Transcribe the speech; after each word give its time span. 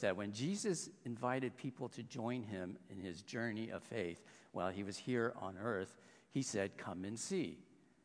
that 0.00 0.16
when 0.16 0.32
Jesus 0.32 0.90
invited 1.04 1.56
people 1.56 1.88
to 1.90 2.02
join 2.02 2.42
him 2.42 2.76
in 2.90 2.98
his 2.98 3.22
journey 3.22 3.70
of 3.70 3.82
faith 3.82 4.22
while 4.52 4.70
he 4.70 4.82
was 4.82 4.96
here 4.96 5.32
on 5.40 5.56
earth, 5.62 5.96
he 6.30 6.42
said, 6.42 6.76
Come 6.76 7.04
and 7.04 7.18
see. 7.18 7.58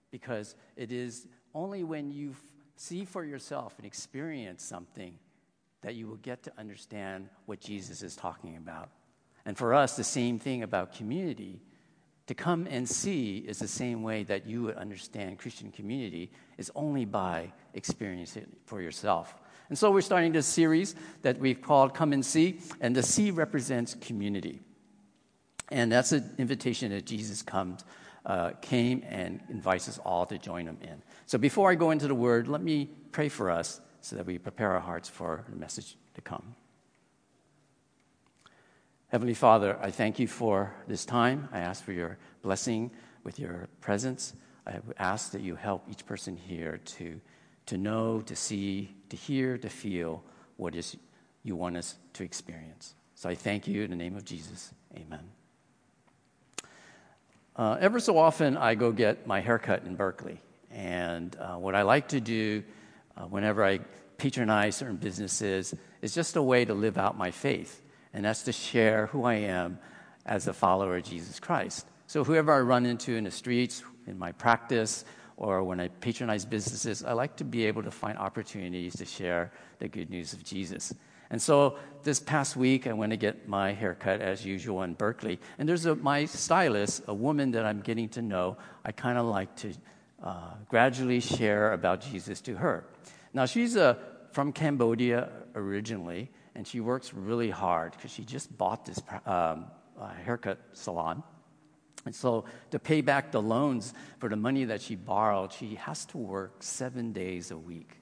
Because 0.10 0.56
it 0.76 0.92
is 0.92 1.28
only 1.54 1.84
when 1.84 2.12
you 2.12 2.36
see 2.76 3.06
for 3.06 3.24
yourself 3.24 3.76
and 3.78 3.86
experience 3.86 4.64
something 4.64 5.18
that 5.82 5.96
you 5.96 6.08
will 6.08 6.18
get 6.18 6.44
to 6.44 6.52
understand 6.58 7.30
what 7.46 7.60
Jesus 7.60 8.04
is 8.04 8.16
talking 8.16 8.58
about. 8.58 8.90
And 9.46 9.58
for 9.58 9.74
us, 9.74 9.96
the 9.96 10.04
same 10.04 10.40
thing 10.40 10.64
about 10.64 10.94
community. 10.94 11.62
To 12.28 12.36
come 12.36 12.68
and 12.70 12.88
see 12.88 13.40
is 13.40 13.60
the 13.60 13.68
same 13.68 14.04
way 14.04 14.24
that 14.24 14.46
you 14.46 14.64
would 14.64 14.76
understand 14.76 15.40
Christian 15.40 15.72
community 15.72 16.32
is 16.58 16.72
only 16.76 17.04
by 17.04 17.52
experiencing 17.74 18.44
it 18.44 18.50
for 18.66 18.82
yourself. 18.82 19.34
And 19.72 19.78
so 19.78 19.90
we're 19.90 20.02
starting 20.02 20.34
this 20.34 20.48
series 20.48 20.96
that 21.22 21.40
we've 21.40 21.62
called 21.62 21.94
Come 21.94 22.12
and 22.12 22.26
See, 22.26 22.60
and 22.82 22.94
the 22.94 23.02
C 23.02 23.32
represents 23.32 23.96
community. 23.96 24.60
And 25.70 25.90
that's 25.90 26.12
an 26.12 26.30
invitation 26.38 26.92
that 26.92 27.06
Jesus 27.06 27.42
comes, 27.42 27.86
uh, 28.26 28.52
came 28.62 29.02
and 29.08 29.40
invites 29.48 29.88
us 29.88 29.98
all 30.00 30.26
to 30.26 30.38
join 30.38 30.68
him 30.68 30.78
in. 30.82 31.02
So 31.26 31.38
before 31.38 31.72
I 31.72 31.76
go 31.76 31.92
into 31.92 32.10
the 32.10 32.14
word, 32.14 32.50
let 32.50 32.62
me 32.62 32.90
pray 33.14 33.30
for 33.30 33.50
us 33.50 33.80
so 34.02 34.18
that 34.18 34.26
we 34.26 34.38
prepare 34.38 34.74
our 34.74 34.82
hearts 34.82 35.08
for 35.08 35.46
the 35.48 35.56
message 35.56 35.96
to 36.16 36.22
come. 36.22 36.54
Heavenly 39.08 39.36
Father, 39.36 39.80
I 39.82 39.90
thank 39.90 40.20
you 40.20 40.28
for 40.28 40.76
this 40.86 41.06
time. 41.06 41.48
I 41.54 41.60
ask 41.60 41.82
for 41.82 41.94
your 41.94 42.18
blessing 42.42 42.92
with 43.24 43.40
your 43.40 43.70
presence. 43.80 44.34
I 44.68 44.80
ask 44.98 45.32
that 45.32 45.40
you 45.40 45.56
help 45.56 45.86
each 45.90 46.06
person 46.06 46.36
here 46.36 46.82
to 46.98 47.22
to 47.68 47.78
know, 47.78 48.22
to 48.22 48.36
see, 48.36 48.94
to 49.10 49.16
hear, 49.16 49.58
to 49.58 49.70
feel 49.70 50.24
what 50.58 50.76
is 50.76 50.98
you 51.44 51.56
want 51.56 51.78
us 51.78 51.96
to 52.14 52.24
experience. 52.24 52.94
So 53.16 53.30
I 53.30 53.36
thank 53.36 53.68
you 53.68 53.84
in 53.84 53.90
the 53.90 53.96
name 53.96 54.16
of 54.16 54.26
Jesus. 54.26 54.74
Amen. 54.96 55.22
Uh, 57.56 57.78
ever 57.80 58.00
so 58.00 58.18
often, 58.18 58.58
I 58.58 58.76
go 58.76 58.92
get 58.92 59.28
my 59.28 59.42
haircut 59.42 59.84
in 59.86 59.96
Berkeley. 59.96 60.40
And 60.72 61.36
uh, 61.40 61.56
what 61.56 61.76
I 61.76 61.82
like 61.82 62.10
to 62.10 62.22
do 62.22 62.64
uh, 63.18 63.24
whenever 63.24 63.64
I 63.64 63.80
patronize 64.18 64.76
certain 64.76 64.96
businesses 64.96 65.74
is 66.02 66.14
just 66.14 66.36
a 66.36 66.42
way 66.42 66.64
to 66.66 66.74
live 66.74 66.98
out 66.98 67.18
my 67.18 67.32
faith. 67.32 67.82
And 68.14 68.26
that's 68.26 68.44
to 68.44 68.52
share 68.52 69.08
who 69.08 69.24
I 69.24 69.36
am 69.36 69.80
as 70.26 70.48
a 70.48 70.54
follower 70.54 70.98
of 70.98 71.04
Jesus 71.04 71.40
Christ. 71.40 71.86
So, 72.08 72.24
whoever 72.24 72.52
I 72.54 72.60
run 72.60 72.86
into 72.86 73.16
in 73.16 73.24
the 73.24 73.32
streets, 73.32 73.84
in 74.06 74.20
my 74.20 74.32
practice, 74.32 75.06
or 75.42 75.64
when 75.64 75.80
I 75.80 75.88
patronize 75.88 76.46
businesses, 76.46 77.04
I 77.04 77.14
like 77.14 77.36
to 77.38 77.44
be 77.44 77.66
able 77.66 77.82
to 77.82 77.90
find 77.90 78.16
opportunities 78.20 78.96
to 78.98 79.06
share 79.06 79.52
the 79.80 79.88
good 79.88 80.12
news 80.12 80.34
of 80.34 80.44
Jesus. 80.44 80.94
And 81.32 81.42
so 81.42 81.80
this 82.04 82.20
past 82.20 82.56
week, 82.56 82.86
I 82.86 82.94
went 82.94 83.10
to 83.10 83.18
get 83.18 83.48
my 83.48 83.74
haircut 83.74 84.22
as 84.22 84.46
usual 84.46 84.84
in 84.84 84.94
Berkeley. 84.94 85.40
And 85.58 85.68
there's 85.68 85.88
a, 85.88 85.96
my 85.96 86.26
stylist, 86.26 87.02
a 87.08 87.14
woman 87.14 87.50
that 87.52 87.66
I'm 87.66 87.82
getting 87.82 88.08
to 88.10 88.22
know. 88.22 88.58
I 88.86 88.92
kind 88.92 89.18
of 89.18 89.26
like 89.26 89.56
to 89.58 89.74
uh, 90.24 90.54
gradually 90.70 91.20
share 91.20 91.74
about 91.74 92.02
Jesus 92.02 92.40
to 92.42 92.56
her. 92.58 92.86
Now, 93.34 93.48
she's 93.48 93.76
uh, 93.76 93.96
from 94.34 94.54
Cambodia 94.54 95.30
originally, 95.56 96.30
and 96.54 96.68
she 96.68 96.82
works 96.82 97.16
really 97.16 97.50
hard 97.50 97.94
because 97.94 98.12
she 98.12 98.24
just 98.24 98.56
bought 98.56 98.86
this 98.86 99.02
um, 99.26 99.66
uh, 100.00 100.10
haircut 100.24 100.60
salon. 100.74 101.24
And 102.06 102.16
so, 102.16 102.46
to 102.72 102.80
pay 102.80 103.02
back 103.02 103.32
the 103.32 103.42
loans 103.42 103.94
for 104.20 104.28
the 104.28 104.36
money 104.36 104.66
that 104.66 104.82
she 104.82 104.96
borrowed, 104.96 105.54
she 105.54 105.76
has 105.76 106.06
to 106.06 106.18
work 106.18 106.64
seven 106.64 107.14
days 107.14 107.52
a 107.52 107.58
week. 107.58 107.98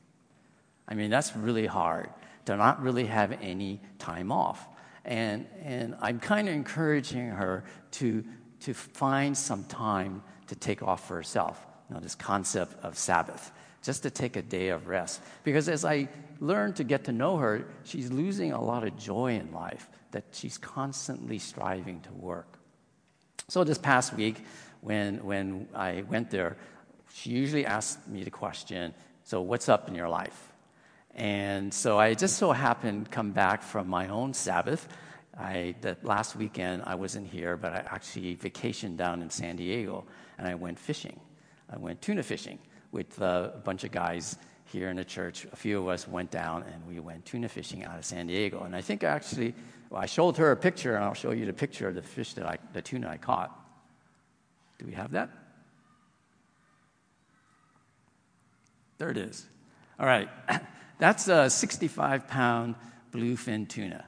I 0.88 0.95
mean, 0.95 1.09
that's 1.09 1.36
really 1.36 1.67
hard 1.67 2.09
to 2.45 2.55
not 2.55 2.81
really 2.81 3.05
have 3.05 3.31
any 3.42 3.81
time 4.00 4.31
off. 4.31 4.67
And, 5.05 5.47
and 5.64 5.95
I'm 6.02 6.20
kind 6.20 6.47
of 6.47 6.55
encouraging 6.55 7.30
her 7.30 7.64
to, 7.92 8.23
to 8.61 8.73
find 8.73 9.38
some 9.38 9.64
time 9.66 10.23
to 10.47 10.55
take 10.55 10.81
off 10.81 11.08
for 11.08 11.16
herself. 11.16 11.66
You 11.89 11.95
know, 11.95 12.02
this 12.02 12.15
concept 12.15 12.83
of 12.83 12.98
Sabbath, 12.98 13.52
just 13.83 14.04
to 14.04 14.09
take 14.09 14.36
a 14.36 14.42
day 14.42 14.70
of 14.70 14.88
rest. 14.88 15.21
Because 15.43 15.70
as 15.70 15.86
I 15.86 16.09
learn 16.39 16.73
to 16.73 16.83
get 16.83 17.05
to 17.05 17.11
know 17.11 17.38
her, 17.38 17.65
she's 17.83 18.11
losing 18.11 18.52
a 18.52 18.61
lot 18.61 18.83
of 18.83 18.98
joy 18.98 19.36
in 19.36 19.52
life, 19.52 19.89
that 20.11 20.26
she's 20.32 20.58
constantly 20.58 21.39
striving 21.39 22.02
to 22.02 22.14
work. 22.14 22.58
So 23.49 23.64
this 23.64 23.80
past 23.80 24.14
week, 24.14 24.45
when, 24.82 25.26
when 25.26 25.67
I 25.73 26.04
went 26.08 26.30
there, 26.30 26.55
she 27.11 27.32
usually 27.32 27.65
asked 27.65 28.08
me 28.08 28.23
the 28.23 28.30
question, 28.30 28.93
So, 29.23 29.42
what's 29.42 29.67
up 29.67 29.87
in 29.87 29.95
your 29.95 30.08
life? 30.08 30.52
And 31.15 31.73
so 31.73 31.98
I 31.98 32.14
just 32.14 32.38
so 32.38 32.52
happened 32.52 33.09
come 33.09 33.32
back 33.32 33.64
from 33.64 33.88
my 33.88 34.08
own 34.08 34.36
Sabbath. 34.36 34.88
I, 35.36 35.73
that 35.82 36.05
last 36.05 36.36
weekend, 36.36 36.83
I 36.86 36.93
wasn't 36.93 37.26
here, 37.26 37.58
but 37.58 37.73
I 37.73 37.77
actually 37.89 38.36
vacationed 38.36 38.98
down 38.98 39.23
in 39.23 39.32
San 39.32 39.55
Diego 39.55 40.05
and 40.38 40.48
I 40.48 40.54
went 40.54 40.77
fishing. 40.77 41.20
I 41.73 41.77
went 41.77 42.04
tuna 42.04 42.21
fishing 42.21 42.59
with 42.92 43.20
uh, 43.20 43.49
a 43.55 43.58
bunch 43.58 43.83
of 43.83 43.92
guys 43.92 44.38
here 44.70 44.90
in 44.90 44.98
the 44.98 45.06
church. 45.06 45.46
A 45.52 45.56
few 45.56 45.80
of 45.80 45.88
us 45.88 46.08
went 46.08 46.32
down 46.32 46.64
and 46.64 46.88
we 46.88 47.00
went 47.00 47.26
tuna 47.26 47.50
fishing 47.50 47.84
out 47.84 47.98
of 47.98 48.06
San 48.06 48.28
Diego. 48.28 48.64
And 48.64 48.76
I 48.76 48.82
think 48.82 49.04
actually 49.04 49.54
well, 49.90 50.02
I 50.02 50.06
showed 50.06 50.38
her 50.38 50.52
a 50.52 50.56
picture, 50.56 50.96
and 50.96 51.04
I'll 51.04 51.16
show 51.16 51.32
you 51.32 51.46
the 51.46 51.54
picture 51.54 51.88
of 51.88 51.96
the 51.96 52.02
fish 52.02 52.34
that 52.34 52.46
I, 52.46 52.58
the 52.74 52.82
tuna 52.82 53.10
I 53.10 53.18
caught. 53.18 53.52
Do 54.78 54.86
we 54.86 54.94
have 54.94 55.12
that? 55.12 55.30
There 59.00 59.10
it 59.10 59.18
is. 59.18 59.46
All 60.00 60.06
right. 60.06 60.30
That's 61.00 61.28
a 61.28 61.50
65 61.50 62.28
pound 62.28 62.76
bluefin 63.12 63.68
tuna. 63.68 64.06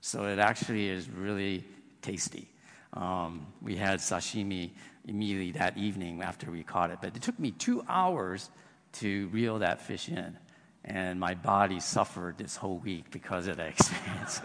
So 0.00 0.26
it 0.26 0.38
actually 0.38 0.88
is 0.88 1.08
really 1.08 1.64
tasty. 2.02 2.48
Um, 2.92 3.46
we 3.60 3.74
had 3.76 3.98
sashimi 3.98 4.70
immediately 5.08 5.52
that 5.52 5.76
evening 5.76 6.22
after 6.22 6.50
we 6.50 6.62
caught 6.62 6.90
it, 6.90 6.98
but 7.00 7.16
it 7.16 7.22
took 7.22 7.38
me 7.38 7.50
two 7.50 7.82
hours 7.88 8.50
to 8.94 9.28
reel 9.28 9.58
that 9.60 9.80
fish 9.80 10.08
in. 10.08 10.38
And 10.84 11.18
my 11.18 11.34
body 11.34 11.80
suffered 11.80 12.38
this 12.38 12.56
whole 12.56 12.78
week 12.78 13.10
because 13.10 13.46
of 13.46 13.56
that 13.56 13.68
experience. 13.78 14.40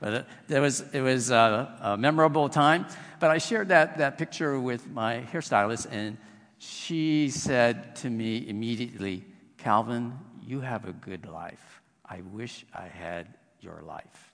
But 0.00 0.14
uh, 0.14 0.22
it, 0.48 0.58
was, 0.58 0.80
it 0.92 1.00
was 1.00 1.30
a, 1.30 1.78
a, 1.80 1.96
memorable 1.96 2.48
time. 2.48 2.86
But 3.20 3.30
I 3.30 3.38
shared 3.38 3.68
that, 3.68 3.98
that 3.98 4.18
picture 4.18 4.58
with 4.58 4.90
my 4.90 5.24
hairstylist, 5.32 5.86
and 5.92 6.18
she 6.58 7.30
said 7.30 7.94
to 7.96 8.10
me 8.10 8.48
immediately, 8.48 9.24
Calvin, 9.58 10.18
you 10.44 10.60
have 10.60 10.88
a 10.88 10.92
good 10.92 11.26
life. 11.26 11.80
I 12.04 12.20
wish 12.32 12.66
I 12.74 12.88
had 12.88 13.28
your 13.60 13.82
life. 13.86 14.32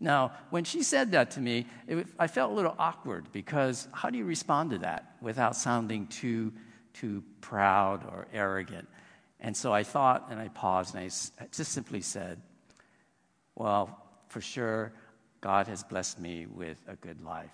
Now, 0.00 0.32
when 0.48 0.64
she 0.64 0.82
said 0.82 1.12
that 1.12 1.32
to 1.32 1.40
me, 1.40 1.66
it, 1.86 2.06
I 2.18 2.26
felt 2.26 2.50
a 2.50 2.54
little 2.54 2.74
awkward 2.78 3.30
because 3.32 3.86
how 3.92 4.10
do 4.10 4.18
you 4.18 4.24
respond 4.24 4.70
to 4.70 4.78
that 4.78 5.14
without 5.20 5.54
sounding 5.54 6.06
too, 6.08 6.52
too 7.00 7.22
proud 7.40 8.04
or 8.04 8.26
arrogant? 8.32 8.88
And 9.40 9.56
so 9.56 9.72
I 9.72 9.82
thought 9.82 10.28
and 10.30 10.38
I 10.38 10.48
paused 10.48 10.94
and 10.94 11.02
I 11.02 11.46
just 11.52 11.72
simply 11.72 12.02
said, 12.02 12.40
Well, 13.54 13.98
for 14.28 14.40
sure, 14.40 14.92
God 15.40 15.66
has 15.66 15.82
blessed 15.82 16.20
me 16.20 16.46
with 16.46 16.78
a 16.86 16.96
good 16.96 17.22
life. 17.22 17.50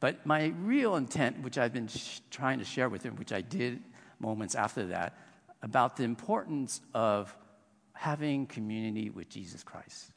But 0.00 0.24
my 0.24 0.52
real 0.62 0.96
intent, 0.96 1.42
which 1.42 1.58
I've 1.58 1.72
been 1.72 1.88
sh- 1.88 2.20
trying 2.30 2.60
to 2.60 2.64
share 2.64 2.88
with 2.88 3.02
him, 3.02 3.16
which 3.16 3.32
I 3.32 3.40
did 3.40 3.82
moments 4.20 4.54
after 4.54 4.86
that, 4.86 5.18
about 5.62 5.96
the 5.96 6.04
importance 6.04 6.80
of 6.94 7.34
having 7.92 8.46
community 8.46 9.10
with 9.10 9.28
Jesus 9.28 9.64
Christ. 9.64 10.12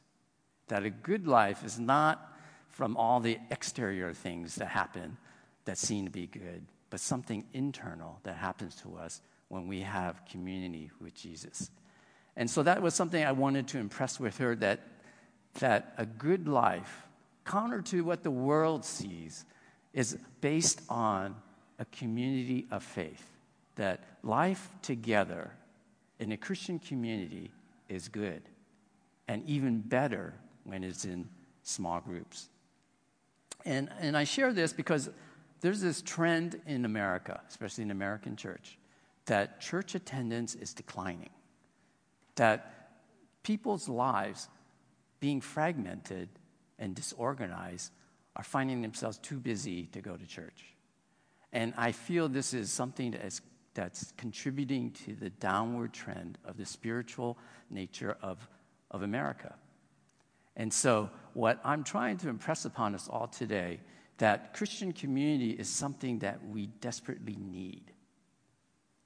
That 0.68 0.84
a 0.84 0.90
good 0.90 1.26
life 1.26 1.64
is 1.64 1.80
not 1.80 2.32
from 2.68 2.96
all 2.96 3.18
the 3.18 3.38
exterior 3.50 4.14
things 4.14 4.54
that 4.54 4.68
happen 4.68 5.16
that 5.64 5.78
seem 5.78 6.04
to 6.04 6.10
be 6.10 6.26
good, 6.26 6.64
but 6.92 7.00
something 7.00 7.42
internal 7.54 8.20
that 8.22 8.36
happens 8.36 8.74
to 8.74 8.98
us 8.98 9.22
when 9.48 9.66
we 9.66 9.80
have 9.80 10.20
community 10.26 10.90
with 11.00 11.14
Jesus. 11.14 11.70
And 12.36 12.50
so 12.50 12.62
that 12.64 12.82
was 12.82 12.92
something 12.92 13.24
I 13.24 13.32
wanted 13.32 13.66
to 13.68 13.78
impress 13.78 14.20
with 14.20 14.36
her 14.36 14.54
that 14.56 14.80
that 15.60 15.94
a 15.96 16.04
good 16.04 16.46
life, 16.46 17.06
counter 17.46 17.80
to 17.80 18.04
what 18.04 18.22
the 18.22 18.30
world 18.30 18.84
sees, 18.84 19.46
is 19.94 20.18
based 20.42 20.82
on 20.90 21.34
a 21.78 21.86
community 21.86 22.66
of 22.70 22.82
faith. 22.82 23.26
That 23.76 24.04
life 24.22 24.68
together 24.82 25.50
in 26.18 26.30
a 26.32 26.36
Christian 26.36 26.78
community 26.78 27.52
is 27.88 28.08
good, 28.08 28.42
and 29.28 29.42
even 29.48 29.80
better 29.80 30.34
when 30.64 30.84
it's 30.84 31.06
in 31.06 31.26
small 31.62 32.00
groups. 32.00 32.50
And, 33.64 33.88
and 33.98 34.14
I 34.14 34.24
share 34.24 34.52
this 34.52 34.74
because 34.74 35.08
there's 35.62 35.80
this 35.80 36.02
trend 36.02 36.60
in 36.66 36.84
America, 36.84 37.40
especially 37.48 37.82
in 37.82 37.90
American 37.90 38.36
church, 38.36 38.78
that 39.26 39.60
church 39.60 39.94
attendance 39.94 40.54
is 40.54 40.74
declining. 40.74 41.30
That 42.34 42.90
people's 43.42 43.88
lives 43.88 44.48
being 45.22 45.40
fragmented 45.40 46.28
and 46.80 46.96
disorganized, 46.96 47.92
are 48.34 48.42
finding 48.42 48.82
themselves 48.82 49.18
too 49.18 49.38
busy 49.38 49.84
to 49.86 50.00
go 50.00 50.16
to 50.16 50.26
church. 50.26 50.74
And 51.52 51.72
I 51.76 51.92
feel 51.92 52.28
this 52.28 52.52
is 52.52 52.72
something 52.72 53.12
that 53.12 53.24
is, 53.24 53.40
that's 53.72 54.12
contributing 54.16 54.90
to 55.04 55.14
the 55.14 55.30
downward 55.30 55.92
trend 55.92 56.38
of 56.44 56.56
the 56.56 56.66
spiritual 56.66 57.38
nature 57.70 58.16
of, 58.20 58.48
of 58.90 59.02
America. 59.02 59.54
And 60.56 60.72
so, 60.72 61.08
what 61.34 61.60
I'm 61.64 61.84
trying 61.84 62.16
to 62.18 62.28
impress 62.28 62.64
upon 62.64 62.96
us 62.96 63.08
all 63.08 63.28
today 63.28 63.78
that 64.22 64.54
Christian 64.54 64.92
community 64.92 65.50
is 65.50 65.68
something 65.68 66.20
that 66.20 66.38
we 66.46 66.68
desperately 66.80 67.36
need. 67.40 67.82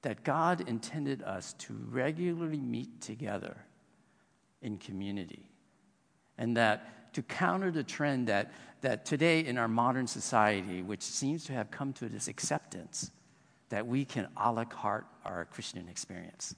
That 0.03 0.23
God 0.23 0.69
intended 0.69 1.23
us 1.23 1.53
to 1.53 1.73
regularly 1.89 2.59
meet 2.59 3.01
together 3.01 3.57
in 4.61 4.77
community. 4.77 5.49
And 6.37 6.55
that 6.57 7.15
to 7.15 7.23
counter 7.23 7.71
the 7.71 7.83
trend 7.83 8.27
that, 8.27 8.51
that 8.81 9.07
today 9.07 9.39
in 9.39 9.57
our 9.57 9.67
modern 9.67 10.05
society, 10.05 10.83
which 10.83 11.01
seems 11.01 11.45
to 11.45 11.53
have 11.53 11.71
come 11.71 11.93
to 11.93 12.09
this 12.09 12.27
acceptance, 12.27 13.09
that 13.69 13.87
we 13.87 14.05
can 14.05 14.27
a 14.37 14.51
la 14.51 14.65
carte 14.65 15.07
our 15.25 15.45
Christian 15.45 15.89
experience. 15.89 16.53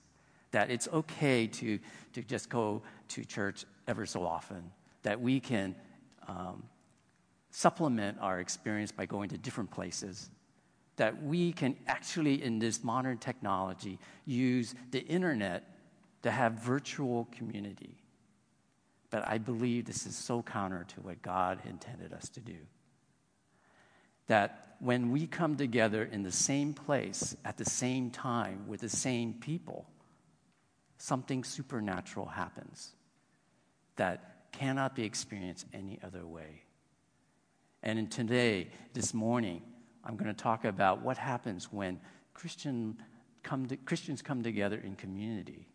That 0.52 0.70
it's 0.70 0.90
okay 0.90 1.48
to, 1.48 1.80
to 2.12 2.22
just 2.24 2.50
go 2.50 2.82
to 3.08 3.24
church 3.24 3.64
ever 3.88 4.06
so 4.06 4.26
often. 4.26 4.70
That 5.04 5.22
we 5.22 5.40
can 5.40 5.76
um, 6.28 6.64
supplement 7.52 8.18
our 8.22 8.40
experience 8.40 8.92
by 8.92 9.06
going 9.06 9.30
to 9.30 9.38
different 9.38 9.72
places. 9.72 10.30
That 10.98 11.24
we 11.24 11.54
can 11.54 11.76
actually, 11.88 12.44
in 12.44 12.60
this 12.60 12.84
modern 12.84 13.18
technology, 13.18 14.00
use 14.26 14.76
the 14.92 15.00
internet 15.00 15.64
to 16.24 16.32
have 16.32 16.54
virtual 16.54 17.28
community. 17.32 17.96
But 19.10 19.28
I 19.28 19.38
believe 19.38 19.86
this 19.86 20.06
is 20.06 20.16
so 20.16 20.44
counter 20.44 20.86
to 20.96 21.02
what 21.02 21.22
God 21.22 21.60
intended 21.66 22.14
us 22.14 22.30
to 22.30 22.40
do. 22.42 22.58
That 24.28 24.76
when 24.80 25.12
we 25.12 25.26
come 25.26 25.56
together 25.56 26.04
in 26.04 26.24
the 26.24 26.32
same 26.32 26.74
place 26.74 27.36
at 27.44 27.58
the 27.58 27.66
same 27.66 28.12
time 28.12 28.68
with 28.68 28.82
the 28.82 28.90
same 28.90 29.34
people, 29.34 29.86
something 30.98 31.44
supernatural 31.44 32.28
happens 32.28 32.92
that 33.96 34.52
cannot 34.52 34.96
be 34.96 35.04
experienced 35.04 35.66
any 35.74 36.00
other 36.04 36.26
way. 36.26 36.64
And 37.82 38.12
today, 38.12 38.70
this 38.94 39.14
morning, 39.14 39.62
I'm 40.04 40.18
going 40.18 40.34
to 40.34 40.42
talk 40.42 40.66
about 40.66 41.02
what 41.02 41.18
happens 41.18 41.72
when 41.72 42.00
Christian 42.34 42.98
come 43.42 43.68
to, 43.68 43.78
Christians 43.78 44.22
come 44.22 44.44
together 44.44 44.78
in 44.78 44.96
community, 44.96 45.68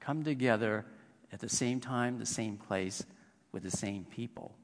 come 0.00 0.24
together 0.24 0.84
at 1.32 1.38
the 1.38 1.48
same 1.48 1.78
time, 1.80 2.18
the 2.18 2.26
same 2.26 2.56
place, 2.56 3.04
with 3.52 3.62
the 3.62 3.70
same 3.70 4.04
people. 4.04 4.56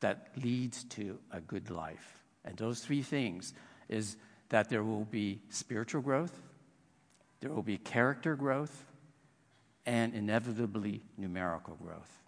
That 0.00 0.28
leads 0.42 0.84
to 0.84 1.18
a 1.30 1.40
good 1.40 1.70
life. 1.70 2.24
And 2.44 2.56
those 2.56 2.80
three 2.80 3.02
things 3.02 3.54
is 3.88 4.16
that 4.48 4.68
there 4.68 4.82
will 4.82 5.04
be 5.04 5.40
spiritual 5.50 6.02
growth, 6.02 6.36
there 7.40 7.50
will 7.50 7.62
be 7.62 7.78
character 7.78 8.34
growth, 8.34 8.84
and 9.86 10.14
inevitably 10.14 11.02
numerical 11.16 11.76
growth. 11.76 12.23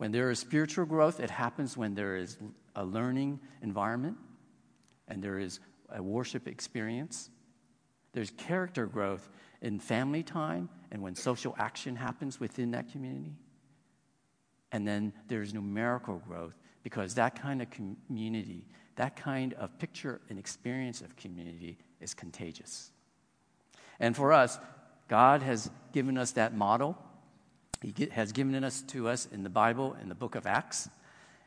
When 0.00 0.12
there 0.12 0.30
is 0.30 0.38
spiritual 0.38 0.86
growth, 0.86 1.20
it 1.20 1.28
happens 1.28 1.76
when 1.76 1.94
there 1.94 2.16
is 2.16 2.38
a 2.74 2.82
learning 2.82 3.38
environment 3.60 4.16
and 5.06 5.22
there 5.22 5.38
is 5.38 5.60
a 5.90 6.02
worship 6.02 6.48
experience. 6.48 7.28
There's 8.14 8.30
character 8.30 8.86
growth 8.86 9.28
in 9.60 9.78
family 9.78 10.22
time 10.22 10.70
and 10.90 11.02
when 11.02 11.14
social 11.14 11.54
action 11.58 11.96
happens 11.96 12.40
within 12.40 12.70
that 12.70 12.90
community. 12.90 13.34
And 14.72 14.88
then 14.88 15.12
there's 15.28 15.52
numerical 15.52 16.22
growth 16.26 16.54
because 16.82 17.14
that 17.16 17.38
kind 17.38 17.60
of 17.60 17.68
community 17.68 18.64
that 18.96 19.16
kind 19.16 19.54
of 19.54 19.78
picture 19.78 20.20
and 20.28 20.38
experience 20.38 21.00
of 21.00 21.16
community 21.16 21.78
is 22.00 22.14
contagious. 22.14 22.90
And 23.98 24.16
for 24.16 24.32
us, 24.32 24.58
God 25.08 25.42
has 25.42 25.70
given 25.92 26.16
us 26.16 26.32
that 26.32 26.54
model. 26.54 26.98
He 27.82 28.08
has 28.12 28.32
given 28.32 28.62
us 28.62 28.82
to 28.88 29.08
us 29.08 29.26
in 29.32 29.42
the 29.42 29.50
Bible, 29.50 29.96
in 30.02 30.08
the 30.08 30.14
book 30.14 30.34
of 30.34 30.46
Acts, 30.46 30.88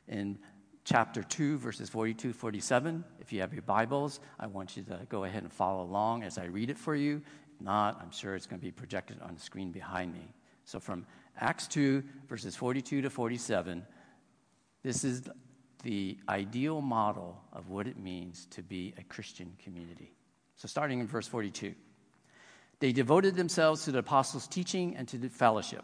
in 0.08 0.40
chapter 0.84 1.22
2, 1.24 1.58
verses 1.58 1.90
42 1.90 2.34
47. 2.34 3.04
If 3.20 3.32
you 3.32 3.42
have 3.42 3.54
your 3.54 3.62
Bibles, 3.62 4.20
I 4.40 4.48
want 4.48 4.76
you 4.76 4.84
to 4.84 5.00
go 5.10 5.26
ahead 5.26 5.44
and 5.44 5.54
follow 5.54 5.84
along 5.84 6.24
as 6.24 6.38
I 6.38 6.46
read 6.46 6.70
it 6.70 6.78
for 6.78 6.96
you. 6.96 7.22
If 7.54 7.62
not, 7.62 8.00
I'm 8.02 8.12
sure 8.12 8.36
it's 8.36 8.48
going 8.48 8.60
to 8.60 8.66
be 8.66 8.72
projected 8.72 9.22
on 9.22 9.36
the 9.36 9.42
screen 9.42 9.72
behind 9.72 10.14
me. 10.14 10.28
So 10.66 10.80
from 10.80 11.06
Acts 11.40 11.68
2, 11.68 12.04
verses 12.28 12.56
42 12.56 13.02
to 13.02 13.10
47, 13.10 13.86
this 14.82 15.04
is 15.04 15.24
the 15.84 16.18
ideal 16.30 16.82
model 16.82 17.42
of 17.52 17.70
what 17.70 17.88
it 17.88 17.98
means 17.98 18.48
to 18.52 18.62
be 18.64 18.94
a 18.98 19.04
Christian 19.04 19.54
community. 19.64 20.14
So, 20.56 20.68
starting 20.68 21.00
in 21.00 21.08
verse 21.08 21.28
42, 21.28 21.74
they 22.80 22.92
devoted 22.92 23.36
themselves 23.36 23.84
to 23.86 23.92
the 23.92 24.00
apostles' 24.00 24.48
teaching 24.48 24.96
and 24.96 25.08
to 25.10 25.18
the 25.18 25.30
fellowship, 25.30 25.84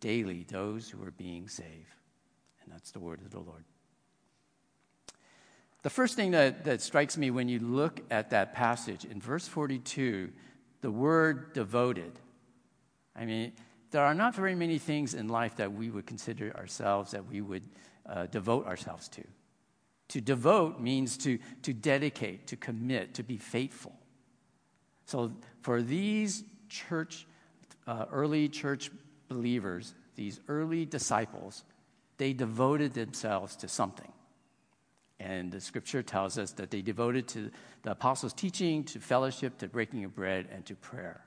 daily 0.00 0.44
those 0.48 0.88
who 0.88 1.02
are 1.04 1.12
being 1.12 1.48
saved. 1.48 1.94
And 2.62 2.72
that's 2.72 2.90
the 2.90 3.00
word 3.00 3.20
of 3.20 3.30
the 3.30 3.40
Lord. 3.40 3.64
The 5.82 5.90
first 5.90 6.16
thing 6.16 6.32
that, 6.32 6.64
that 6.64 6.82
strikes 6.82 7.16
me 7.16 7.30
when 7.30 7.48
you 7.48 7.60
look 7.60 8.00
at 8.10 8.30
that 8.30 8.54
passage 8.54 9.04
in 9.04 9.20
verse 9.20 9.46
42, 9.46 10.30
the 10.80 10.90
word 10.90 11.52
devoted. 11.52 12.12
I 13.14 13.24
mean, 13.24 13.52
there 13.92 14.04
are 14.04 14.14
not 14.14 14.34
very 14.34 14.54
many 14.54 14.78
things 14.78 15.14
in 15.14 15.28
life 15.28 15.56
that 15.56 15.72
we 15.72 15.90
would 15.90 16.06
consider 16.06 16.54
ourselves 16.56 17.12
that 17.12 17.26
we 17.26 17.40
would 17.40 17.62
uh, 18.04 18.26
devote 18.26 18.66
ourselves 18.66 19.08
to. 19.10 19.22
To 20.08 20.20
devote 20.20 20.80
means 20.80 21.16
to, 21.18 21.38
to 21.62 21.72
dedicate, 21.72 22.48
to 22.48 22.56
commit, 22.56 23.14
to 23.14 23.22
be 23.22 23.36
faithful. 23.36 23.92
So 25.04 25.32
for 25.62 25.82
these 25.82 26.44
church, 26.68 27.26
uh, 27.86 28.06
early 28.10 28.48
church 28.48 28.90
believers, 29.28 29.94
these 30.14 30.40
early 30.48 30.84
disciples, 30.84 31.64
they 32.18 32.32
devoted 32.32 32.94
themselves 32.94 33.56
to 33.56 33.68
something. 33.68 34.12
And 35.18 35.50
the 35.50 35.60
scripture 35.60 36.02
tells 36.02 36.36
us 36.38 36.52
that 36.52 36.70
they 36.70 36.82
devoted 36.82 37.26
to 37.28 37.50
the 37.82 37.92
apostles' 37.92 38.32
teaching, 38.32 38.84
to 38.84 39.00
fellowship, 39.00 39.58
to 39.58 39.68
breaking 39.68 40.04
of 40.04 40.14
bread, 40.14 40.48
and 40.52 40.64
to 40.66 40.74
prayer. 40.74 41.24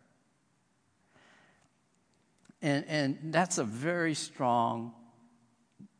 And, 2.62 2.86
and 2.88 3.18
that's 3.34 3.58
a 3.58 3.64
very 3.64 4.14
strong 4.14 4.94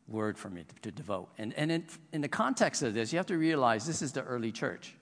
word 0.06 0.38
for 0.38 0.50
me 0.50 0.64
to, 0.64 0.74
to 0.82 0.92
devote. 0.92 1.30
And, 1.38 1.54
and 1.54 1.72
in, 1.72 1.84
in 2.12 2.20
the 2.20 2.28
context 2.28 2.82
of 2.82 2.94
this, 2.94 3.12
you 3.12 3.16
have 3.18 3.26
to 3.26 3.38
realize 3.38 3.86
this 3.86 4.02
is 4.02 4.12
the 4.12 4.22
early 4.22 4.52
church. 4.52 4.94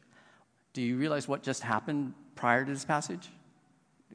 Do 0.73 0.83
you 0.83 0.97
realize 0.97 1.27
what 1.27 1.43
just 1.43 1.63
happened 1.63 2.15
prior 2.37 2.65
to 2.65 2.73
this 2.73 2.85
passage? 2.85 3.29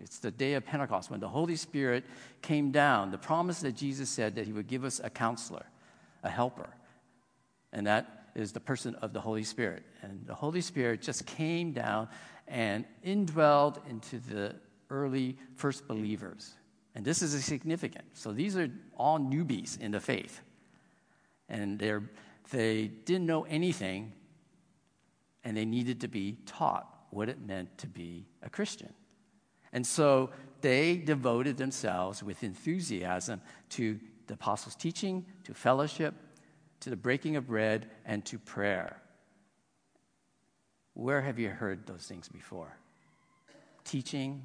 It's 0.02 0.20
the 0.20 0.32
day 0.32 0.54
of 0.54 0.66
Pentecost 0.66 1.12
when 1.12 1.20
the 1.20 1.28
Holy 1.28 1.56
Spirit 1.56 2.04
came 2.42 2.72
down, 2.72 3.12
the 3.12 3.18
promise 3.18 3.60
that 3.62 3.74
Jesus 3.76 4.10
said 4.10 4.36
that 4.36 4.46
he 4.46 4.54
would 4.54 4.68
give 4.68 4.84
us 4.84 5.00
a 5.04 5.10
counselor, 5.10 5.66
a 6.24 6.30
helper. 6.30 6.70
And 7.72 7.88
that 7.88 8.28
is 8.36 8.52
the 8.52 8.60
person 8.60 8.96
of 8.96 9.14
the 9.14 9.22
Holy 9.22 9.44
Spirit. 9.44 9.84
And 10.02 10.26
the 10.26 10.36
Holy 10.36 10.62
Spirit 10.62 11.02
just 11.02 11.26
came 11.26 11.74
down 11.74 12.10
and 12.48 12.86
indwelled 13.06 13.78
into 13.90 14.20
the 14.20 14.56
early 14.90 15.38
first 15.56 15.88
believers. 15.88 16.54
And 16.96 17.06
this 17.06 17.22
is 17.22 17.44
significant. 17.46 18.06
So 18.14 18.32
these 18.32 18.58
are 18.58 18.70
all 18.98 19.20
newbies 19.20 19.80
in 19.80 19.92
the 19.92 20.00
faith 20.00 20.42
and 21.50 21.80
they're, 21.80 22.04
they 22.52 22.88
didn't 22.88 23.26
know 23.26 23.44
anything, 23.44 24.14
and 25.44 25.56
they 25.56 25.66
needed 25.66 26.02
to 26.02 26.08
be 26.08 26.38
taught 26.46 26.88
what 27.12 27.30
it 27.30 27.40
meant 27.46 27.78
to 27.78 27.88
be 27.88 28.26
a 28.42 28.50
Christian. 28.50 28.94
And 29.74 29.86
so 29.86 30.30
they 30.62 30.96
devoted 30.96 31.58
themselves 31.58 32.24
with 32.24 32.44
enthusiasm 32.44 33.42
to 33.70 34.00
the 34.27 34.36
apostles' 34.36 34.75
teaching, 34.75 35.25
to 35.44 35.53
fellowship, 35.53 36.13
to 36.80 36.89
the 36.89 36.96
breaking 36.96 37.36
of 37.36 37.48
bread, 37.48 37.89
and 38.06 38.24
to 38.25 38.39
prayer. 38.39 39.01
Where 40.94 41.22
have 41.22 41.39
you 41.39 41.50
heard 41.50 41.88
those 41.88 42.06
things 42.06 42.30
before? 42.30 42.77
Teaching, 43.84 44.44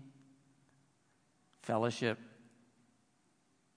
fellowship, 1.63 2.19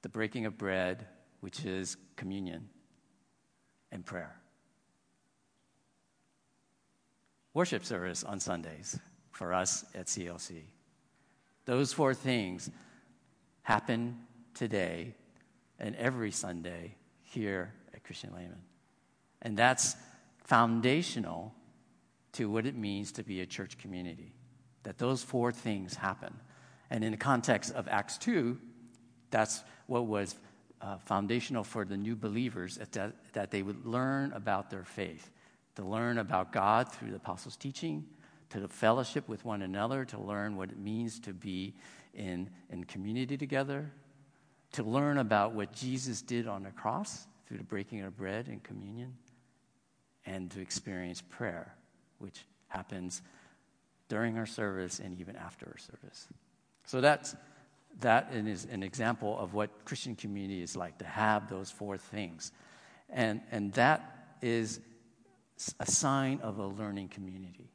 the 0.01 0.09
breaking 0.09 0.45
of 0.45 0.57
bread, 0.57 1.05
which 1.41 1.65
is 1.65 1.97
communion, 2.15 2.69
and 3.91 4.05
prayer. 4.05 4.35
Worship 7.53 7.83
service 7.83 8.23
on 8.23 8.39
Sundays 8.39 8.97
for 9.31 9.53
us 9.53 9.83
at 9.93 10.05
CLC. 10.07 10.63
Those 11.65 11.93
four 11.93 12.13
things 12.13 12.69
happen 13.63 14.19
today 14.53 15.15
and 15.79 15.95
every 15.95 16.31
Sunday 16.31 16.95
here 17.23 17.73
at 17.93 18.03
Christian 18.03 18.33
Layman. 18.33 18.61
And 19.41 19.57
that's 19.57 19.95
foundational 20.43 21.53
to 22.33 22.49
what 22.49 22.65
it 22.65 22.75
means 22.75 23.11
to 23.13 23.23
be 23.23 23.41
a 23.41 23.45
church 23.45 23.77
community. 23.77 24.33
That 24.83 24.97
those 24.97 25.23
four 25.23 25.51
things 25.51 25.95
happen. 25.95 26.33
And 26.89 27.03
in 27.03 27.11
the 27.11 27.17
context 27.17 27.73
of 27.73 27.87
Acts 27.87 28.17
2, 28.17 28.57
that's 29.29 29.63
what 29.87 30.07
was 30.07 30.35
uh, 30.81 30.97
foundational 30.97 31.63
for 31.63 31.85
the 31.85 31.97
new 31.97 32.15
believers 32.15 32.77
that, 32.91 33.13
that 33.33 33.51
they 33.51 33.61
would 33.61 33.85
learn 33.85 34.33
about 34.33 34.69
their 34.69 34.83
faith, 34.83 35.29
to 35.75 35.83
learn 35.83 36.17
about 36.17 36.51
God 36.51 36.91
through 36.91 37.11
the 37.11 37.17
apostles' 37.17 37.55
teaching, 37.55 38.05
to 38.51 38.67
fellowship 38.67 39.27
with 39.27 39.43
one 39.43 39.61
another, 39.61 40.05
to 40.05 40.19
learn 40.19 40.55
what 40.55 40.69
it 40.69 40.77
means 40.77 41.19
to 41.21 41.33
be 41.33 41.73
in, 42.13 42.49
in 42.69 42.83
community 42.83 43.37
together, 43.37 43.91
to 44.73 44.83
learn 44.83 45.17
about 45.17 45.53
what 45.53 45.73
Jesus 45.73 46.21
did 46.21 46.47
on 46.47 46.63
the 46.63 46.71
cross 46.71 47.27
through 47.47 47.57
the 47.57 47.63
breaking 47.63 48.01
of 48.01 48.15
bread 48.15 48.47
and 48.47 48.63
communion, 48.63 49.15
and 50.25 50.49
to 50.51 50.61
experience 50.61 51.21
prayer, 51.21 51.73
which 52.19 52.45
happens 52.67 53.21
during 54.07 54.37
our 54.37 54.45
service 54.45 54.99
and 54.99 55.19
even 55.19 55.35
after 55.35 55.65
our 55.67 55.77
service. 55.77 56.27
So 56.85 57.01
that's 57.01 57.35
that 57.99 58.33
is 58.33 58.65
an 58.65 58.83
example 58.83 59.37
of 59.37 59.53
what 59.53 59.69
Christian 59.85 60.15
community 60.15 60.61
is 60.61 60.75
like 60.75 60.97
to 60.99 61.05
have 61.05 61.49
those 61.49 61.69
four 61.69 61.97
things. 61.97 62.51
And, 63.09 63.41
and 63.51 63.73
that 63.73 64.35
is 64.41 64.79
a 65.79 65.85
sign 65.85 66.39
of 66.41 66.57
a 66.57 66.65
learning 66.65 67.09
community. 67.09 67.69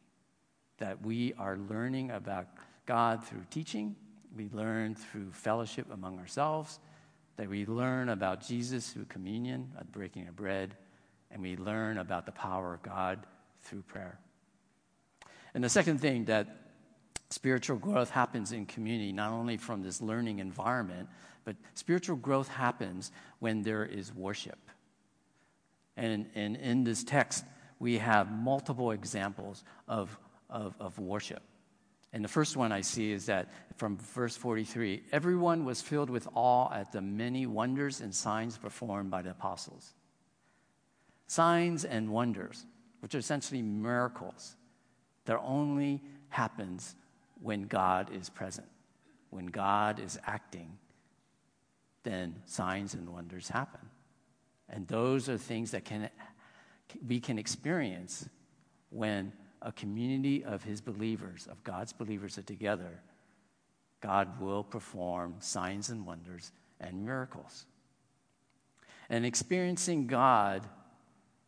That 0.79 1.05
we 1.05 1.33
are 1.35 1.57
learning 1.57 2.11
about 2.11 2.49
God 2.87 3.25
through 3.25 3.45
teaching, 3.51 3.97
we 4.37 4.49
learn 4.53 4.95
through 4.95 5.33
fellowship 5.33 5.87
among 5.93 6.19
ourselves, 6.19 6.79
that 7.37 7.49
we 7.49 7.67
learn 7.67 8.09
about 8.09 8.47
Jesus 8.47 8.91
through 8.91 9.07
communion, 9.07 9.71
a 9.79 9.85
breaking 9.85 10.29
of 10.29 10.37
bread, 10.37 10.77
and 11.31 11.43
we 11.43 11.57
learn 11.57 11.99
about 11.99 12.27
the 12.27 12.33
power 12.33 12.75
of 12.75 12.83
God 12.83 13.27
through 13.63 13.83
prayer. 13.83 14.19
And 15.55 15.65
the 15.65 15.69
second 15.69 16.01
thing 16.01 16.27
that 16.27 16.49
spiritual 17.31 17.77
growth 17.77 18.11
happens 18.11 18.53
in 18.53 18.67
community, 18.67 19.13
not 19.13 19.33
only 19.33 19.57
from 19.57 19.83
this 19.83 20.01
learning 20.01 20.39
environment, 20.39 21.09
but 21.45 21.57
spiritual 21.75 22.17
growth 22.17 22.49
happens 22.49 23.11
when 23.39 23.63
there 23.63 23.85
is 23.85 24.15
worship. 24.15 24.59
And, 25.97 26.27
and 26.35 26.57
in 26.57 26.85
this 26.85 27.03
text, 27.03 27.45
we 27.79 27.99
have 27.99 28.31
multiple 28.31 28.91
examples 28.91 29.65
of, 29.89 30.19
of, 30.51 30.75
of 30.81 30.99
worship. 30.99 31.43
And 32.13 32.25
the 32.25 32.29
first 32.29 32.57
one 32.57 32.73
I 32.73 32.81
see 32.81 33.13
is 33.13 33.27
that 33.27 33.51
from 33.77 33.99
verse 33.99 34.37
43 34.37 35.03
everyone 35.13 35.65
was 35.65 35.83
filled 35.83 36.09
with 36.09 36.29
awe 36.35 36.73
at 36.73 36.93
the 36.93 37.01
many 37.01 37.47
wonders 37.47 38.01
and 38.01 38.15
signs 38.15 38.57
performed 38.57 39.11
by 39.11 39.23
the 39.23 39.31
apostles. 39.31 39.95
Signs 41.27 41.85
and 41.85 42.11
wonders, 42.11 42.65
which 43.01 43.15
are 43.15 43.19
essentially 43.19 43.61
miracles, 43.61 44.57
that 45.25 45.41
only 45.45 46.01
happens 46.29 46.95
when 47.43 47.63
God 47.63 48.11
is 48.15 48.31
present. 48.31 48.69
When 49.31 49.47
God 49.47 49.99
is 49.99 50.19
acting, 50.27 50.79
then 52.05 52.37
signs 52.47 52.95
and 52.95 53.09
wonders 53.09 53.49
happen. 53.49 53.81
And 54.69 54.87
those 54.89 55.29
are 55.29 55.37
things 55.37 55.73
that 55.73 55.85
can, 55.85 56.09
we 57.07 57.21
can 57.21 57.39
experience 57.39 58.29
when 58.91 59.33
a 59.63 59.73
community 59.73 60.45
of 60.45 60.63
his 60.63 60.81
believers, 60.81 61.49
of 61.51 61.63
God's 61.65 61.93
believers, 61.93 62.39
are 62.39 62.43
together. 62.43 63.01
God 64.01 64.41
will 64.41 64.63
perform 64.63 65.37
signs 65.41 65.89
and 65.89 66.07
wonders 66.07 66.53
and 66.81 67.05
miracles. 67.05 67.67
And 69.09 69.25
experiencing 69.25 70.07
God 70.07 70.67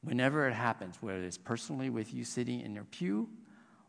whenever 0.03 0.49
it 0.49 0.55
happens, 0.55 0.97
whether 1.01 1.23
it's 1.23 1.39
personally 1.39 1.91
with 1.91 2.15
you 2.15 2.25
sitting 2.25 2.61
in 2.61 2.75
your 2.75 2.85
pew 2.85 3.29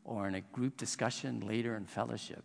or 0.04 0.28
in 0.28 0.36
a 0.36 0.42
group 0.42 0.78
discussion 0.78 1.42
later 1.42 1.76
in 1.76 1.86
fellowship, 1.86 2.44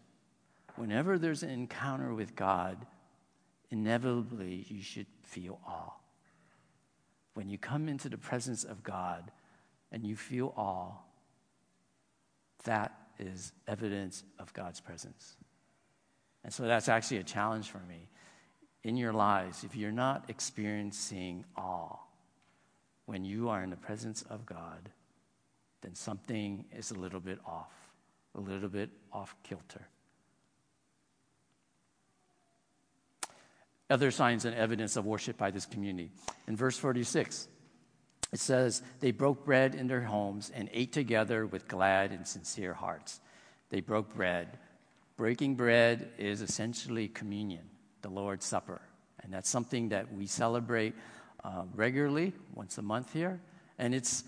whenever 0.77 1.19
there's 1.19 1.43
an 1.43 1.51
encounter 1.51 2.15
with 2.15 2.37
God, 2.37 2.87
inevitably 3.71 4.67
you 4.69 4.83
should 4.83 5.07
feel 5.23 5.61
awe. 5.67 5.93
When 7.35 7.49
you 7.49 7.59
come 7.59 7.89
into 7.89 8.09
the 8.09 8.19
presence 8.19 8.65
of 8.65 8.83
God 8.83 9.31
and 9.91 10.07
you 10.07 10.17
feel 10.17 10.53
awe, 10.57 10.93
that 12.65 12.93
is 13.19 13.53
evidence 13.69 14.25
of 14.39 14.53
God's 14.53 14.81
presence. 14.81 15.37
And 16.43 16.53
so 16.53 16.65
that's 16.65 16.89
actually 16.89 17.19
a 17.19 17.25
challenge 17.25 17.71
for 17.71 17.81
me. 17.89 18.09
In 18.83 18.97
your 18.97 19.13
lives, 19.13 19.65
if 19.65 19.75
you're 19.75 19.93
not 19.93 20.25
experiencing 20.29 21.45
awe 21.57 21.97
when 23.07 23.25
you 23.25 23.49
are 23.49 23.63
in 23.63 23.71
the 23.71 23.77
presence 23.77 24.23
of 24.29 24.45
God, 24.45 24.91
then 25.81 25.95
something 25.95 26.65
is 26.77 26.91
a 26.91 26.95
little 26.95 27.21
bit 27.21 27.39
off, 27.47 27.73
a 28.35 28.41
little 28.41 28.69
bit 28.69 28.91
off 29.13 29.35
kilter. 29.43 29.87
Other 33.91 34.11
signs 34.11 34.45
and 34.45 34.55
evidence 34.55 34.97
of 34.97 35.05
worship 35.05 35.37
by 35.37 35.51
this 35.51 35.67
community. 35.67 36.11
In 36.49 36.57
verse 36.57 36.79
46, 36.79 37.49
it 38.35 38.41
says, 38.41 38.83
They 38.99 39.13
broke 39.13 39.45
bread 39.45 39.77
in 39.77 39.87
their 39.87 40.01
homes 40.01 40.51
and 40.53 40.69
ate 40.73 40.93
together 40.93 41.47
with 41.47 41.69
glad 41.69 42.11
and 42.11 42.27
sincere 42.27 42.75
hearts. 42.75 43.21
They 43.71 43.81
broke 43.81 44.13
bread. 44.13 44.59
Breaking 45.17 45.55
bread 45.55 46.11
is 46.19 46.43
essentially 46.43 47.07
communion, 47.07 47.63
the 48.03 48.09
Lord's 48.09 48.45
Supper. 48.45 48.81
And 49.23 49.33
that's 49.33 49.49
something 49.49 49.91
that 49.91 50.13
we 50.13 50.27
celebrate 50.27 50.95
uh, 51.45 51.63
regularly, 51.77 52.33
once 52.55 52.77
a 52.77 52.83
month 52.83 53.13
here. 53.13 53.41
And 53.79 53.95
it's 53.95 54.25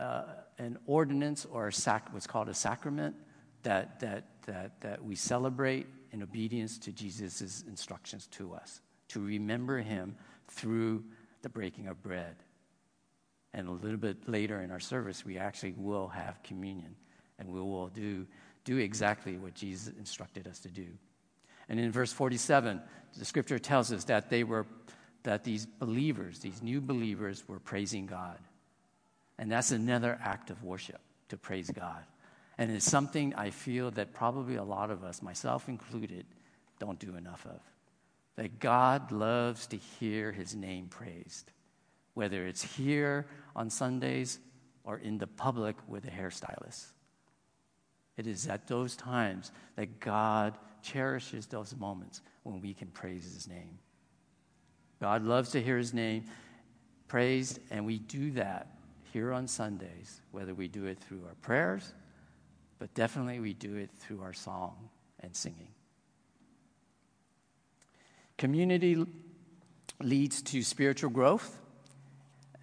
uh, 0.00 0.24
an 0.58 0.76
ordinance 0.86 1.46
or 1.48 1.70
sac- 1.70 2.12
what's 2.12 2.26
called 2.26 2.48
a 2.48 2.54
sacrament 2.54 3.14
that, 3.62 4.00
that, 4.00 4.24
that, 4.46 4.80
that 4.80 5.04
we 5.04 5.14
celebrate 5.14 5.86
in 6.10 6.20
obedience 6.20 6.78
to 6.78 6.90
Jesus' 6.90 7.62
instructions 7.68 8.26
to 8.32 8.54
us, 8.54 8.80
to 9.06 9.20
remember 9.20 9.78
him 9.78 10.16
through 10.48 11.04
the 11.42 11.48
breaking 11.48 11.86
of 11.86 12.02
bread. 12.02 12.34
And 13.56 13.68
a 13.68 13.72
little 13.72 13.96
bit 13.96 14.28
later 14.28 14.60
in 14.60 14.70
our 14.70 14.78
service, 14.78 15.24
we 15.24 15.38
actually 15.38 15.74
will 15.76 16.08
have 16.08 16.42
communion 16.42 16.94
and 17.38 17.48
we 17.48 17.60
will 17.60 17.88
do, 17.88 18.26
do 18.64 18.76
exactly 18.76 19.38
what 19.38 19.54
Jesus 19.54 19.92
instructed 19.98 20.46
us 20.46 20.60
to 20.60 20.68
do. 20.68 20.86
And 21.68 21.80
in 21.80 21.90
verse 21.90 22.12
47, 22.12 22.80
the 23.18 23.24
scripture 23.24 23.58
tells 23.58 23.90
us 23.92 24.04
that 24.04 24.30
they 24.30 24.44
were 24.44 24.66
that 25.22 25.42
these 25.42 25.66
believers, 25.66 26.38
these 26.38 26.62
new 26.62 26.80
believers, 26.80 27.42
were 27.48 27.58
praising 27.58 28.06
God. 28.06 28.38
And 29.38 29.50
that's 29.50 29.72
another 29.72 30.16
act 30.22 30.50
of 30.50 30.62
worship, 30.62 31.00
to 31.30 31.36
praise 31.36 31.68
God. 31.68 32.04
And 32.58 32.70
it's 32.70 32.88
something 32.88 33.34
I 33.34 33.50
feel 33.50 33.90
that 33.92 34.14
probably 34.14 34.54
a 34.54 34.62
lot 34.62 34.92
of 34.92 35.02
us, 35.02 35.22
myself 35.22 35.68
included, 35.68 36.26
don't 36.78 37.00
do 37.00 37.16
enough 37.16 37.44
of. 37.44 37.60
That 38.36 38.60
God 38.60 39.10
loves 39.10 39.66
to 39.68 39.76
hear 39.76 40.30
his 40.30 40.54
name 40.54 40.86
praised, 40.86 41.50
whether 42.16 42.46
it's 42.46 42.62
here 42.62 43.26
on 43.54 43.68
Sundays 43.68 44.38
or 44.84 44.96
in 44.96 45.18
the 45.18 45.26
public 45.26 45.76
with 45.86 46.06
a 46.06 46.10
hairstylist. 46.10 46.86
It 48.16 48.26
is 48.26 48.46
at 48.46 48.66
those 48.66 48.96
times 48.96 49.52
that 49.76 50.00
God 50.00 50.56
cherishes 50.82 51.44
those 51.44 51.76
moments 51.76 52.22
when 52.42 52.62
we 52.62 52.72
can 52.72 52.88
praise 52.88 53.24
his 53.24 53.46
name. 53.46 53.78
God 54.98 55.24
loves 55.24 55.50
to 55.50 55.62
hear 55.62 55.76
his 55.76 55.92
name 55.92 56.24
praised, 57.06 57.58
and 57.70 57.84
we 57.84 57.98
do 57.98 58.30
that 58.30 58.78
here 59.12 59.34
on 59.34 59.46
Sundays, 59.46 60.22
whether 60.30 60.54
we 60.54 60.68
do 60.68 60.86
it 60.86 60.98
through 60.98 61.20
our 61.26 61.34
prayers, 61.42 61.92
but 62.78 62.94
definitely 62.94 63.40
we 63.40 63.52
do 63.52 63.76
it 63.76 63.90
through 63.98 64.22
our 64.22 64.32
song 64.32 64.88
and 65.20 65.36
singing. 65.36 65.68
Community 68.38 69.04
leads 70.00 70.40
to 70.40 70.62
spiritual 70.62 71.10
growth, 71.10 71.58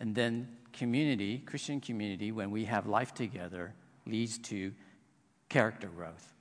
and 0.03 0.13
then 0.13 0.50
community, 0.74 1.38
Christian 1.38 1.79
community, 1.79 2.33
when 2.33 2.51
we 2.51 2.65
have 2.65 2.88
life 2.88 3.13
together, 3.13 3.74
leads 4.05 4.38
to 4.39 4.74
character 5.48 5.88
growth. 5.88 6.33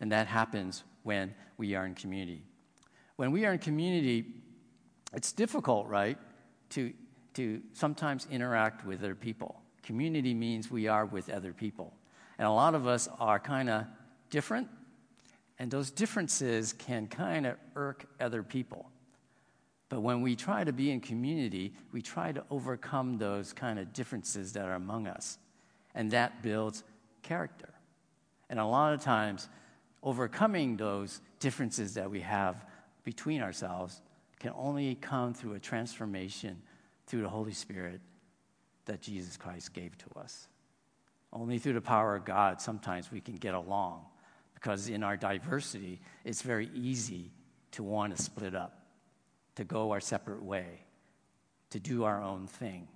And 0.00 0.12
that 0.12 0.26
happens 0.26 0.84
when 1.02 1.34
we 1.56 1.74
are 1.74 1.86
in 1.86 1.94
community. 1.94 2.42
When 3.16 3.32
we 3.32 3.46
are 3.46 3.54
in 3.54 3.58
community, 3.58 4.26
it's 5.14 5.32
difficult, 5.32 5.86
right, 5.86 6.18
to 6.70 6.92
to 7.34 7.62
sometimes 7.72 8.28
interact 8.30 8.84
with 8.84 9.00
other 9.00 9.14
people. 9.14 9.62
Community 9.82 10.34
means 10.34 10.70
we 10.70 10.86
are 10.86 11.06
with 11.06 11.30
other 11.30 11.54
people. 11.54 11.94
And 12.38 12.46
a 12.46 12.50
lot 12.50 12.74
of 12.74 12.86
us 12.86 13.08
are 13.18 13.40
kind 13.40 13.70
of 13.70 13.86
different, 14.28 14.68
and 15.58 15.70
those 15.70 15.90
differences 15.90 16.74
can 16.74 17.06
kind 17.06 17.46
of 17.46 17.56
irk 17.76 18.04
other 18.20 18.42
people. 18.42 18.90
But 19.90 20.00
when 20.00 20.22
we 20.22 20.36
try 20.36 20.64
to 20.64 20.72
be 20.72 20.90
in 20.90 21.00
community, 21.00 21.74
we 21.92 22.00
try 22.00 22.32
to 22.32 22.42
overcome 22.48 23.18
those 23.18 23.52
kind 23.52 23.78
of 23.78 23.92
differences 23.92 24.54
that 24.54 24.64
are 24.64 24.74
among 24.74 25.06
us. 25.06 25.38
And 25.94 26.12
that 26.12 26.42
builds 26.42 26.84
character. 27.22 27.68
And 28.48 28.58
a 28.58 28.64
lot 28.64 28.94
of 28.94 29.02
times, 29.02 29.48
overcoming 30.02 30.76
those 30.76 31.20
differences 31.38 31.94
that 31.94 32.10
we 32.10 32.20
have 32.20 32.64
between 33.04 33.42
ourselves 33.42 34.00
can 34.38 34.52
only 34.56 34.94
come 34.94 35.34
through 35.34 35.54
a 35.54 35.58
transformation 35.58 36.62
through 37.06 37.22
the 37.22 37.28
Holy 37.28 37.52
Spirit 37.52 38.00
that 38.86 39.02
Jesus 39.02 39.36
Christ 39.36 39.74
gave 39.74 39.98
to 39.98 40.18
us. 40.18 40.48
Only 41.32 41.58
through 41.58 41.74
the 41.74 41.80
power 41.80 42.16
of 42.16 42.24
God, 42.24 42.60
sometimes 42.60 43.12
we 43.12 43.20
can 43.20 43.36
get 43.36 43.54
along 43.54 44.04
because 44.54 44.88
in 44.88 45.02
our 45.02 45.16
diversity, 45.16 46.00
it's 46.24 46.42
very 46.42 46.70
easy 46.74 47.30
to 47.72 47.82
want 47.82 48.16
to 48.16 48.22
split 48.22 48.54
up, 48.54 48.79
to 49.56 49.64
go 49.64 49.90
our 49.90 50.00
separate 50.00 50.42
way, 50.42 50.84
to 51.70 51.80
do 51.80 52.04
our 52.04 52.22
own 52.22 52.46
thing. 52.46 52.88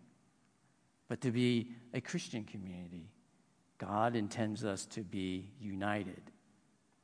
But 1.08 1.20
to 1.22 1.30
be 1.30 1.72
a 1.92 2.00
Christian 2.00 2.44
community, 2.44 3.10
God 3.78 4.16
intends 4.16 4.64
us 4.64 4.86
to 4.86 5.02
be 5.02 5.50
united, 5.60 6.22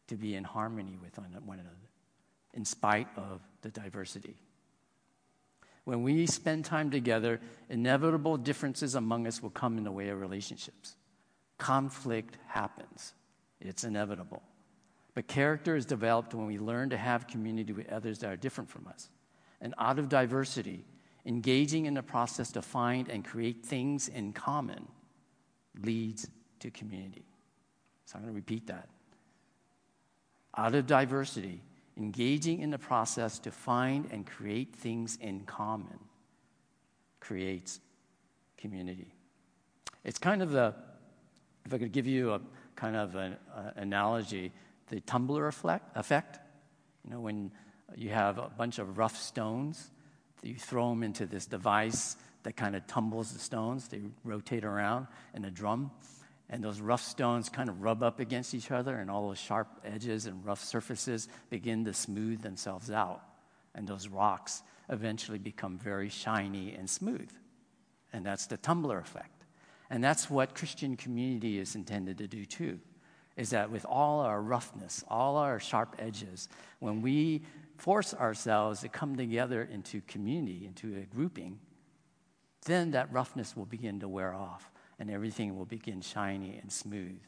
to 0.08 0.16
be 0.16 0.34
in 0.34 0.44
harmony 0.44 0.98
with 1.00 1.18
one 1.18 1.58
another, 1.58 1.90
in 2.54 2.64
spite 2.64 3.08
of 3.16 3.40
the 3.62 3.70
diversity. 3.70 4.36
When 5.84 6.02
we 6.02 6.26
spend 6.26 6.64
time 6.64 6.90
together, 6.90 7.40
inevitable 7.68 8.36
differences 8.36 8.94
among 8.94 9.26
us 9.26 9.42
will 9.42 9.50
come 9.50 9.78
in 9.78 9.84
the 9.84 9.92
way 9.92 10.08
of 10.08 10.20
relationships. 10.20 10.96
Conflict 11.58 12.38
happens, 12.46 13.14
it's 13.60 13.84
inevitable. 13.84 14.42
But 15.14 15.26
character 15.26 15.76
is 15.76 15.84
developed 15.84 16.34
when 16.34 16.46
we 16.46 16.58
learn 16.58 16.90
to 16.90 16.96
have 16.96 17.26
community 17.26 17.72
with 17.72 17.90
others 17.90 18.20
that 18.20 18.32
are 18.32 18.36
different 18.36 18.70
from 18.70 18.86
us. 18.86 19.10
And 19.60 19.74
out 19.78 19.98
of 19.98 20.08
diversity, 20.08 20.84
engaging 21.26 21.86
in 21.86 21.94
the 21.94 22.02
process 22.02 22.50
to 22.52 22.62
find 22.62 23.08
and 23.08 23.24
create 23.24 23.64
things 23.64 24.08
in 24.08 24.32
common 24.32 24.88
leads 25.82 26.28
to 26.60 26.70
community. 26.70 27.24
So 28.06 28.16
I'm 28.16 28.22
going 28.22 28.34
to 28.34 28.36
repeat 28.36 28.66
that. 28.68 28.88
Out 30.56 30.74
of 30.74 30.86
diversity, 30.86 31.62
engaging 31.96 32.60
in 32.60 32.70
the 32.70 32.78
process 32.78 33.38
to 33.40 33.50
find 33.50 34.08
and 34.10 34.26
create 34.26 34.74
things 34.74 35.16
in 35.20 35.40
common 35.40 35.98
creates 37.20 37.80
community. 38.56 39.14
It's 40.04 40.18
kind 40.18 40.42
of 40.42 40.50
the, 40.50 40.74
if 41.64 41.74
I 41.74 41.78
could 41.78 41.92
give 41.92 42.06
you 42.06 42.32
a 42.32 42.40
kind 42.74 42.96
of 42.96 43.14
an 43.14 43.36
uh, 43.54 43.70
analogy, 43.76 44.52
the 44.88 45.00
tumbler 45.00 45.46
effect, 45.46 45.96
effect. 45.96 46.40
You 47.04 47.12
know, 47.12 47.20
when 47.20 47.52
you 47.96 48.10
have 48.10 48.38
a 48.38 48.50
bunch 48.56 48.78
of 48.78 48.98
rough 48.98 49.16
stones, 49.16 49.90
you 50.42 50.54
throw 50.54 50.90
them 50.90 51.02
into 51.02 51.26
this 51.26 51.46
device 51.46 52.16
that 52.42 52.56
kind 52.56 52.74
of 52.74 52.86
tumbles 52.86 53.32
the 53.32 53.38
stones. 53.38 53.88
They 53.88 54.00
rotate 54.24 54.64
around 54.64 55.06
in 55.34 55.44
a 55.44 55.50
drum 55.50 55.90
and 56.52 56.64
those 56.64 56.80
rough 56.80 57.02
stones 57.02 57.48
kind 57.48 57.68
of 57.68 57.80
rub 57.80 58.02
up 58.02 58.18
against 58.18 58.54
each 58.54 58.72
other, 58.72 58.96
and 58.96 59.08
all 59.08 59.28
those 59.28 59.38
sharp 59.38 59.68
edges 59.84 60.26
and 60.26 60.44
rough 60.44 60.62
surfaces 60.62 61.28
begin 61.48 61.84
to 61.84 61.94
smooth 61.94 62.42
themselves 62.42 62.90
out. 62.90 63.22
And 63.72 63.86
those 63.86 64.08
rocks 64.08 64.64
eventually 64.88 65.38
become 65.38 65.78
very 65.78 66.08
shiny 66.08 66.74
and 66.74 66.90
smooth. 66.90 67.30
And 68.12 68.26
that's 68.26 68.46
the 68.46 68.56
tumbler 68.56 68.98
effect. 68.98 69.44
And 69.90 70.02
that's 70.02 70.28
what 70.28 70.56
Christian 70.56 70.96
community 70.96 71.60
is 71.60 71.76
intended 71.76 72.18
to 72.18 72.26
do 72.26 72.44
too. 72.44 72.80
Is 73.36 73.50
that 73.50 73.70
with 73.70 73.86
all 73.86 74.20
our 74.20 74.42
roughness, 74.42 75.04
all 75.06 75.36
our 75.36 75.60
sharp 75.60 75.94
edges, 76.00 76.48
when 76.80 77.00
we 77.00 77.42
force 77.80 78.12
ourselves 78.12 78.80
to 78.80 78.88
come 78.88 79.16
together 79.16 79.62
into 79.62 80.02
community, 80.02 80.66
into 80.66 80.98
a 80.98 81.06
grouping, 81.06 81.58
then 82.66 82.90
that 82.90 83.10
roughness 83.10 83.56
will 83.56 83.64
begin 83.64 84.00
to 84.00 84.08
wear 84.08 84.34
off 84.34 84.70
and 84.98 85.10
everything 85.10 85.56
will 85.56 85.64
begin 85.64 86.02
shiny 86.02 86.58
and 86.58 86.70
smooth. 86.70 87.18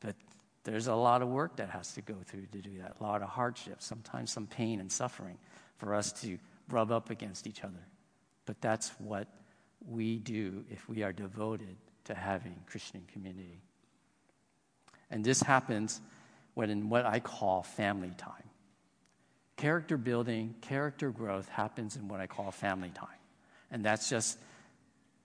But 0.00 0.16
there's 0.64 0.88
a 0.88 0.94
lot 0.94 1.22
of 1.22 1.28
work 1.28 1.56
that 1.56 1.70
has 1.70 1.92
to 1.92 2.02
go 2.02 2.16
through 2.26 2.46
to 2.46 2.60
do 2.60 2.78
that, 2.78 2.96
a 2.98 3.02
lot 3.02 3.22
of 3.22 3.28
hardship, 3.28 3.76
sometimes 3.80 4.32
some 4.32 4.48
pain 4.48 4.80
and 4.80 4.90
suffering 4.90 5.38
for 5.76 5.94
us 5.94 6.12
to 6.22 6.36
rub 6.68 6.90
up 6.90 7.10
against 7.10 7.46
each 7.46 7.62
other. 7.62 7.86
But 8.46 8.60
that's 8.60 8.88
what 8.98 9.28
we 9.88 10.18
do 10.18 10.64
if 10.68 10.88
we 10.88 11.04
are 11.04 11.12
devoted 11.12 11.76
to 12.06 12.14
having 12.14 12.56
Christian 12.66 13.02
community. 13.12 13.62
And 15.10 15.24
this 15.24 15.40
happens 15.40 16.00
when 16.54 16.70
in 16.70 16.88
what 16.88 17.06
I 17.06 17.20
call 17.20 17.62
family 17.62 18.12
time. 18.16 18.50
Character 19.56 19.96
building, 19.96 20.54
character 20.60 21.10
growth 21.10 21.48
happens 21.48 21.96
in 21.96 22.08
what 22.08 22.20
I 22.20 22.26
call 22.26 22.50
family 22.50 22.90
time. 22.90 23.08
And 23.70 23.84
that's 23.84 24.08
just 24.08 24.38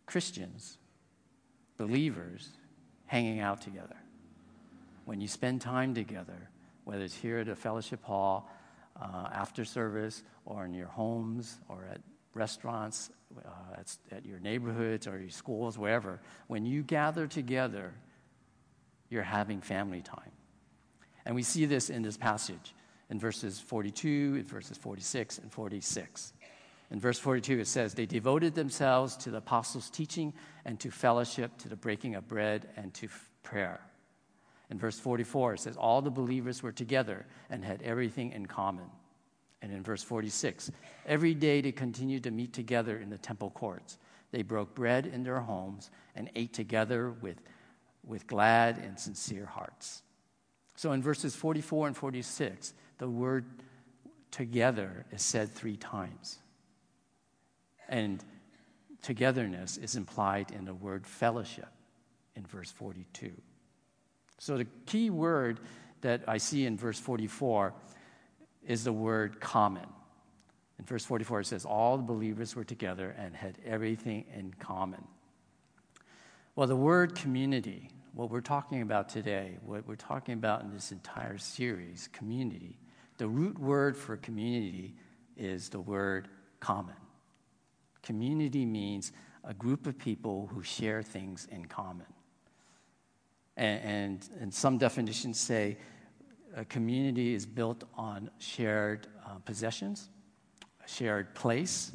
Christians 0.05 0.77
believers 1.77 2.49
hanging 3.05 3.39
out 3.39 3.61
together. 3.61 3.95
When 5.05 5.21
you 5.21 5.27
spend 5.27 5.61
time 5.61 5.95
together, 5.95 6.49
whether 6.83 7.03
it's 7.03 7.15
here 7.15 7.39
at 7.39 7.47
a 7.47 7.55
fellowship 7.55 8.03
hall, 8.03 8.49
uh, 9.01 9.29
after 9.31 9.65
service, 9.65 10.23
or 10.45 10.65
in 10.65 10.73
your 10.73 10.87
homes, 10.87 11.57
or 11.69 11.87
at 11.89 12.01
restaurants, 12.33 13.09
uh, 13.37 13.49
at, 13.77 13.95
at 14.11 14.25
your 14.25 14.39
neighborhoods, 14.39 15.07
or 15.07 15.17
your 15.19 15.29
schools, 15.29 15.77
wherever, 15.77 16.19
when 16.47 16.65
you 16.65 16.83
gather 16.83 17.25
together, 17.25 17.93
you're 19.09 19.23
having 19.23 19.61
family 19.61 20.01
time. 20.01 20.31
And 21.25 21.33
we 21.33 21.43
see 21.43 21.65
this 21.65 21.89
in 21.89 22.01
this 22.01 22.17
passage 22.17 22.73
in 23.09 23.19
verses 23.19 23.59
42, 23.59 24.35
in 24.39 24.43
verses 24.43 24.77
46, 24.77 25.39
and 25.39 25.51
46. 25.51 26.33
In 26.91 26.99
verse 26.99 27.19
42, 27.19 27.59
it 27.59 27.67
says, 27.67 27.93
They 27.93 28.05
devoted 28.05 28.55
themselves 28.55 29.15
to 29.17 29.31
the 29.31 29.37
apostles' 29.37 29.89
teaching 29.89 30.33
and 30.65 30.79
to 30.79 30.89
fellowship, 30.91 31.57
to 31.59 31.69
the 31.69 31.75
breaking 31.75 32.15
of 32.15 32.27
bread, 32.27 32.67
and 32.75 32.93
to 32.95 33.07
f- 33.07 33.29
prayer. 33.43 33.79
In 34.69 34.77
verse 34.77 34.99
44, 34.99 35.55
it 35.55 35.59
says, 35.59 35.77
All 35.77 36.01
the 36.01 36.09
believers 36.09 36.63
were 36.63 36.71
together 36.71 37.25
and 37.49 37.63
had 37.63 37.81
everything 37.81 38.31
in 38.31 38.45
common. 38.45 38.85
And 39.61 39.71
in 39.71 39.83
verse 39.83 40.03
46, 40.03 40.71
every 41.05 41.33
day 41.33 41.61
they 41.61 41.71
continued 41.71 42.23
to 42.23 42.31
meet 42.31 42.53
together 42.53 42.97
in 42.97 43.09
the 43.09 43.17
temple 43.17 43.49
courts. 43.49 43.97
They 44.31 44.41
broke 44.41 44.73
bread 44.75 45.05
in 45.05 45.23
their 45.23 45.39
homes 45.39 45.89
and 46.15 46.29
ate 46.35 46.53
together 46.53 47.11
with, 47.11 47.41
with 48.05 48.27
glad 48.27 48.77
and 48.77 48.97
sincere 48.99 49.45
hearts. 49.45 50.03
So 50.75 50.93
in 50.93 51.01
verses 51.01 51.35
44 51.35 51.87
and 51.87 51.97
46, 51.97 52.73
the 52.99 53.09
word 53.09 53.45
together 54.29 55.05
is 55.11 55.23
said 55.23 55.51
three 55.51 55.77
times. 55.77 56.37
And 57.87 58.23
togetherness 59.01 59.77
is 59.77 59.95
implied 59.95 60.51
in 60.51 60.65
the 60.65 60.73
word 60.73 61.07
fellowship 61.07 61.69
in 62.35 62.45
verse 62.45 62.71
42. 62.71 63.31
So 64.37 64.57
the 64.57 64.67
key 64.85 65.09
word 65.09 65.59
that 66.01 66.23
I 66.27 66.37
see 66.37 66.65
in 66.65 66.77
verse 66.77 66.99
44 66.99 67.73
is 68.65 68.83
the 68.83 68.93
word 68.93 69.39
common. 69.39 69.87
In 70.77 70.85
verse 70.85 71.03
44, 71.03 71.41
it 71.41 71.47
says, 71.47 71.65
All 71.65 71.97
the 71.97 72.03
believers 72.03 72.55
were 72.55 72.63
together 72.63 73.15
and 73.17 73.35
had 73.35 73.57
everything 73.65 74.25
in 74.33 74.53
common. 74.59 75.03
Well, 76.55 76.67
the 76.67 76.75
word 76.75 77.15
community, 77.15 77.89
what 78.13 78.29
we're 78.29 78.41
talking 78.41 78.81
about 78.81 79.09
today, 79.09 79.57
what 79.65 79.87
we're 79.87 79.95
talking 79.95 80.35
about 80.35 80.61
in 80.61 80.71
this 80.71 80.91
entire 80.91 81.37
series, 81.37 82.09
community, 82.13 82.77
the 83.19 83.27
root 83.27 83.59
word 83.59 83.95
for 83.95 84.17
community 84.17 84.95
is 85.37 85.69
the 85.69 85.79
word 85.79 86.29
common. 86.59 86.95
Community 88.01 88.65
means 88.65 89.11
a 89.43 89.53
group 89.53 89.85
of 89.87 89.97
people 89.97 90.49
who 90.53 90.63
share 90.63 91.03
things 91.03 91.47
in 91.51 91.65
common. 91.65 92.07
And, 93.57 93.81
and, 93.83 94.29
and 94.39 94.53
some 94.53 94.77
definitions 94.77 95.37
say 95.37 95.77
a 96.55 96.63
community 96.63 97.33
is 97.33 97.45
built 97.45 97.83
on 97.95 98.29
shared 98.39 99.07
uh, 99.25 99.35
possessions, 99.39 100.09
a 100.83 100.87
shared 100.87 101.35
place, 101.35 101.91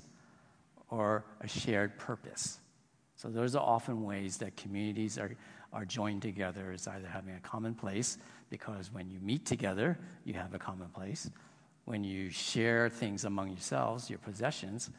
or 0.91 1.25
a 1.41 1.49
shared 1.49 1.99
purpose. 1.99 2.59
So 3.25 3.31
those 3.31 3.57
are 3.57 3.65
often 3.65 4.05
ways 4.05 4.37
that 4.39 4.55
communities 4.55 5.17
are, 5.17 5.35
are 5.73 5.87
joined 5.87 6.21
together 6.21 6.73
as 6.75 6.87
either 6.87 7.09
having 7.09 7.35
a 7.35 7.41
common 7.41 7.75
place, 7.75 8.19
because 8.51 8.93
when 8.93 9.11
you 9.11 9.19
meet 9.19 9.47
together, 9.47 9.99
you 10.27 10.35
have 10.35 10.53
a 10.53 10.59
common 10.59 10.89
place. 10.89 11.31
When 11.87 12.05
you 12.05 12.29
share 12.29 12.91
things 12.91 13.25
among 13.25 13.49
yourselves, 13.49 14.11
your 14.11 14.19
possessions, 14.19 14.91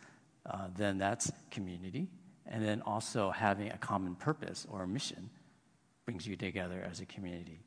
uh, 0.48 0.70
then 0.76 0.98
that's 0.98 1.32
community. 1.52 2.08
And 2.48 2.66
then 2.66 2.82
also 2.82 3.30
having 3.30 3.70
a 3.70 3.78
common 3.78 4.16
purpose 4.16 4.66
or 4.72 4.82
a 4.82 4.88
mission 4.88 5.30
brings 6.06 6.26
you 6.26 6.36
together 6.36 6.84
as 6.90 7.02
a 7.02 7.06
community. 7.06 7.60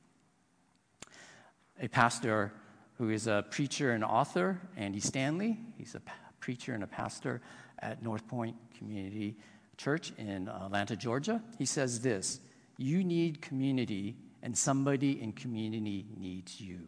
A 1.81 1.87
pastor 1.87 2.53
who 2.97 3.11
is 3.11 3.29
a 3.29 3.45
preacher 3.49 3.93
and 3.93 4.03
author, 4.03 4.61
Andy 4.77 4.99
Stanley, 4.99 5.57
he's 5.77 5.95
a 5.95 6.03
preacher 6.41 6.75
and 6.75 6.83
a 6.83 6.89
pastor 6.89 7.43
at 7.79 8.03
North 8.03 8.27
Point 8.27 8.57
Community 8.77 9.37
Church 9.79 10.13
in 10.19 10.49
Atlanta, 10.49 10.97
Georgia. 10.97 11.41
He 11.57 11.65
says 11.65 12.01
this 12.01 12.41
You 12.77 13.03
need 13.03 13.41
community, 13.41 14.17
and 14.43 14.57
somebody 14.57 15.23
in 15.23 15.33
community 15.33 16.07
needs 16.17 16.61
you. 16.61 16.81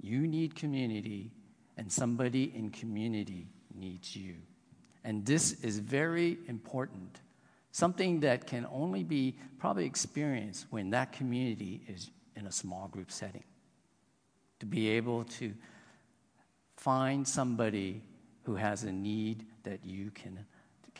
You 0.00 0.26
need 0.26 0.56
community, 0.56 1.30
and 1.76 1.92
somebody 1.92 2.52
in 2.56 2.70
community 2.70 3.46
needs 3.74 4.16
you. 4.16 4.36
And 5.04 5.24
this 5.24 5.62
is 5.62 5.78
very 5.78 6.38
important. 6.48 7.20
Something 7.72 8.20
that 8.20 8.46
can 8.46 8.66
only 8.70 9.02
be 9.02 9.36
probably 9.58 9.86
experienced 9.86 10.66
when 10.70 10.90
that 10.90 11.12
community 11.12 11.82
is 11.88 12.10
in 12.36 12.46
a 12.46 12.52
small 12.52 12.88
group 12.88 13.10
setting. 13.10 13.44
To 14.60 14.66
be 14.66 14.90
able 14.90 15.24
to 15.24 15.52
find 16.76 17.26
somebody 17.26 18.02
who 18.44 18.56
has 18.56 18.84
a 18.84 18.92
need 18.92 19.46
that 19.62 19.84
you 19.84 20.10
can, 20.10 20.44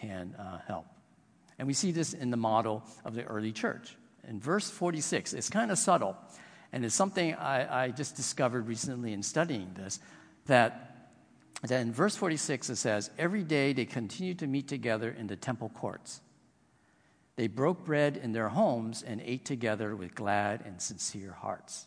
can 0.02 0.34
uh, 0.34 0.58
help. 0.66 0.86
And 1.58 1.68
we 1.68 1.74
see 1.74 1.92
this 1.92 2.12
in 2.12 2.30
the 2.30 2.36
model 2.36 2.82
of 3.04 3.14
the 3.14 3.24
early 3.24 3.52
church. 3.52 3.96
In 4.28 4.40
verse 4.40 4.68
46, 4.68 5.32
it's 5.32 5.48
kind 5.48 5.70
of 5.70 5.78
subtle, 5.78 6.16
and 6.72 6.84
it's 6.84 6.94
something 6.94 7.34
I, 7.34 7.84
I 7.84 7.90
just 7.90 8.16
discovered 8.16 8.66
recently 8.66 9.12
in 9.12 9.22
studying 9.22 9.72
this 9.74 10.00
that, 10.46 11.10
that 11.62 11.80
in 11.80 11.92
verse 11.92 12.16
46 12.16 12.70
it 12.70 12.76
says, 12.76 13.10
Every 13.18 13.44
day 13.44 13.72
they 13.72 13.84
continued 13.84 14.40
to 14.40 14.46
meet 14.46 14.68
together 14.68 15.10
in 15.10 15.26
the 15.26 15.36
temple 15.36 15.70
courts. 15.70 16.20
They 17.36 17.46
broke 17.46 17.84
bread 17.84 18.16
in 18.16 18.32
their 18.32 18.48
homes 18.48 19.02
and 19.02 19.20
ate 19.24 19.44
together 19.44 19.96
with 19.96 20.14
glad 20.14 20.62
and 20.66 20.80
sincere 20.80 21.32
hearts. 21.32 21.86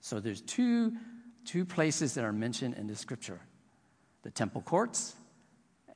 So 0.00 0.20
there's 0.20 0.40
two, 0.40 0.94
two 1.44 1.64
places 1.64 2.14
that 2.14 2.24
are 2.24 2.32
mentioned 2.32 2.74
in 2.74 2.86
the 2.86 2.96
scripture 2.96 3.40
the 4.24 4.30
temple 4.30 4.60
courts 4.62 5.14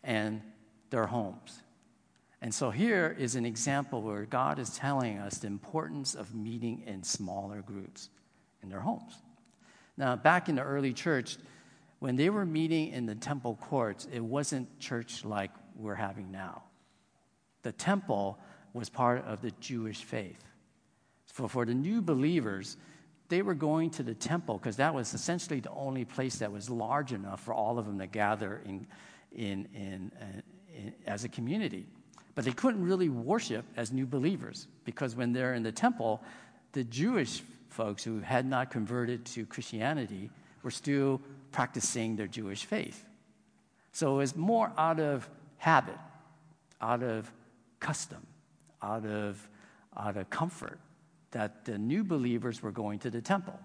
and 0.05 0.41
their 0.93 1.07
homes. 1.07 1.63
And 2.41 2.55
so 2.55 2.71
here 2.71 3.17
is 3.19 3.35
an 3.35 3.45
example 3.45 4.03
where 4.03 4.25
God 4.25 4.61
is 4.61 4.77
telling 4.77 5.19
us 5.19 5.39
the 5.39 5.49
importance 5.49 6.15
of 6.15 6.35
meeting 6.35 6.83
in 6.87 7.03
smaller 7.03 7.63
groups 7.63 8.11
in 8.63 8.69
their 8.69 8.81
homes. 8.81 9.15
Now, 9.97 10.17
back 10.17 10.49
in 10.49 10.57
the 10.57 10.63
early 10.63 10.93
church, 10.93 11.37
when 11.99 12.17
they 12.17 12.31
were 12.31 12.45
meeting 12.45 12.89
in 12.89 13.07
the 13.07 13.15
temple 13.15 13.59
courts, 13.61 14.07
it 14.13 14.21
wasn't 14.21 14.79
church 14.79 15.25
like 15.25 15.51
we're 15.77 15.95
having 15.95 16.31
now. 16.31 16.63
The 17.63 17.73
temple 17.73 18.39
was 18.73 18.89
part 18.89 19.25
of 19.25 19.41
the 19.41 19.53
Jewish 19.61 20.03
faith. 20.03 20.43
For, 21.27 21.49
for 21.49 21.65
the 21.65 21.75
new 21.75 22.03
believers, 22.03 22.77
they 23.29 23.43
were 23.43 23.55
going 23.55 23.91
to 23.91 24.03
the 24.03 24.15
temple 24.15 24.59
because 24.59 24.77
that 24.77 24.95
was 24.95 25.15
essentially 25.15 25.61
the 25.61 25.71
only 25.71 26.05
place 26.05 26.37
that 26.37 26.51
was 26.51 26.69
large 26.69 27.13
enough 27.13 27.41
for 27.41 27.55
all 27.55 27.79
of 27.79 27.87
them 27.87 27.99
to 27.99 28.07
gather 28.07 28.61
in, 28.67 28.87
in, 29.31 29.69
in, 29.75 30.13
as 31.07 31.25
a 31.25 31.29
community. 31.29 31.87
But 32.35 32.45
they 32.45 32.53
couldn't 32.53 32.83
really 32.83 33.09
worship 33.09 33.65
as 33.77 33.93
new 33.93 34.07
believers 34.07 34.67
because 34.85 35.15
when 35.15 35.33
they're 35.33 35.55
in 35.55 35.63
the 35.63 35.73
temple, 35.73 36.23
the 36.73 36.85
Jewish 36.85 37.43
folks 37.69 38.03
who 38.03 38.21
had 38.21 38.47
not 38.47 38.71
converted 38.71 39.25
to 39.27 39.47
Christianity 39.47 40.31
were 40.63 40.71
still 40.71 41.21
practicing 41.51 42.17
their 42.17 42.27
Jewish 42.27 42.65
faith. 42.65 43.05
So 43.93 44.15
it 44.15 44.19
was 44.19 44.37
more 44.37 44.73
out 44.79 45.01
of 45.01 45.29
habit, 45.59 45.99
out 46.81 47.03
of 47.03 47.31
custom, 47.81 48.27
out 48.83 49.05
of, 49.05 49.49
out 49.97 50.17
of 50.17 50.31
comfort 50.31 50.81
that 51.33 51.65
the 51.65 51.79
new 51.79 52.05
believers 52.05 52.63
were 52.63 52.71
going 52.71 52.99
to 53.01 53.11
the 53.11 53.21
temple. 53.21 53.59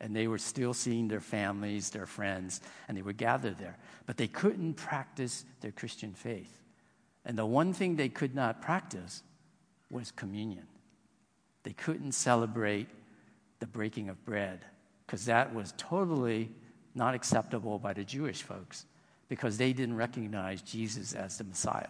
And 0.00 0.14
they 0.14 0.28
were 0.28 0.38
still 0.38 0.74
seeing 0.74 1.08
their 1.08 1.20
families, 1.20 1.90
their 1.90 2.06
friends, 2.06 2.60
and 2.86 2.96
they 2.96 3.02
would 3.02 3.16
gather 3.16 3.50
there. 3.50 3.76
But 4.06 4.16
they 4.16 4.28
couldn't 4.28 4.74
practice 4.74 5.44
their 5.60 5.72
Christian 5.72 6.14
faith. 6.14 6.56
And 7.24 7.36
the 7.36 7.46
one 7.46 7.72
thing 7.72 7.96
they 7.96 8.08
could 8.08 8.34
not 8.34 8.62
practice 8.62 9.22
was 9.90 10.12
communion. 10.12 10.66
They 11.64 11.72
couldn't 11.72 12.12
celebrate 12.12 12.88
the 13.58 13.66
breaking 13.66 14.08
of 14.08 14.24
bread 14.24 14.60
because 15.06 15.26
that 15.26 15.54
was 15.54 15.74
totally 15.76 16.50
not 16.94 17.14
acceptable 17.14 17.78
by 17.78 17.92
the 17.92 18.04
Jewish 18.04 18.42
folks 18.42 18.86
because 19.28 19.58
they 19.58 19.72
didn't 19.72 19.96
recognize 19.96 20.62
Jesus 20.62 21.12
as 21.12 21.38
the 21.38 21.44
Messiah. 21.44 21.88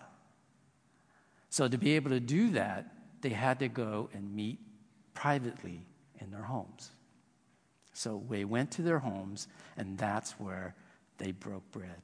So, 1.50 1.68
to 1.68 1.78
be 1.78 1.92
able 1.96 2.10
to 2.10 2.20
do 2.20 2.50
that, 2.50 2.92
they 3.20 3.30
had 3.30 3.58
to 3.60 3.68
go 3.68 4.10
and 4.12 4.34
meet 4.34 4.58
privately 5.14 5.86
in 6.20 6.30
their 6.30 6.42
homes. 6.42 6.90
So, 7.98 8.22
they 8.30 8.44
went 8.44 8.70
to 8.72 8.82
their 8.82 9.00
homes, 9.00 9.48
and 9.76 9.98
that's 9.98 10.30
where 10.38 10.76
they 11.16 11.32
broke 11.32 11.68
bread. 11.72 12.00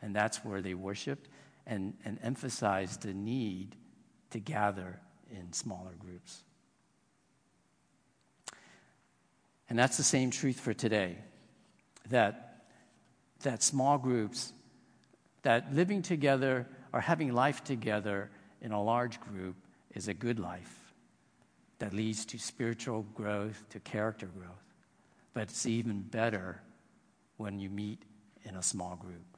And 0.00 0.16
that's 0.16 0.38
where 0.38 0.62
they 0.62 0.72
worshiped, 0.72 1.28
and, 1.66 1.92
and 2.06 2.18
emphasize 2.22 2.96
the 2.96 3.12
need 3.12 3.76
to 4.30 4.40
gather 4.40 4.98
in 5.30 5.52
smaller 5.52 5.92
groups. 5.98 6.42
And 9.68 9.78
that's 9.78 9.98
the 9.98 10.02
same 10.02 10.30
truth 10.30 10.58
for 10.58 10.72
today 10.72 11.18
that, 12.08 12.64
that 13.42 13.62
small 13.62 13.98
groups, 13.98 14.54
that 15.42 15.74
living 15.74 16.00
together 16.00 16.66
or 16.94 17.02
having 17.02 17.34
life 17.34 17.62
together 17.62 18.30
in 18.62 18.72
a 18.72 18.82
large 18.82 19.20
group 19.20 19.56
is 19.94 20.08
a 20.08 20.14
good 20.14 20.38
life 20.38 20.85
that 21.78 21.92
leads 21.92 22.24
to 22.26 22.38
spiritual 22.38 23.02
growth, 23.14 23.64
to 23.70 23.80
character 23.80 24.26
growth. 24.26 24.74
But 25.34 25.44
it's 25.44 25.66
even 25.66 26.00
better 26.00 26.62
when 27.36 27.58
you 27.58 27.68
meet 27.68 28.02
in 28.44 28.56
a 28.56 28.62
small 28.62 28.96
group. 28.96 29.36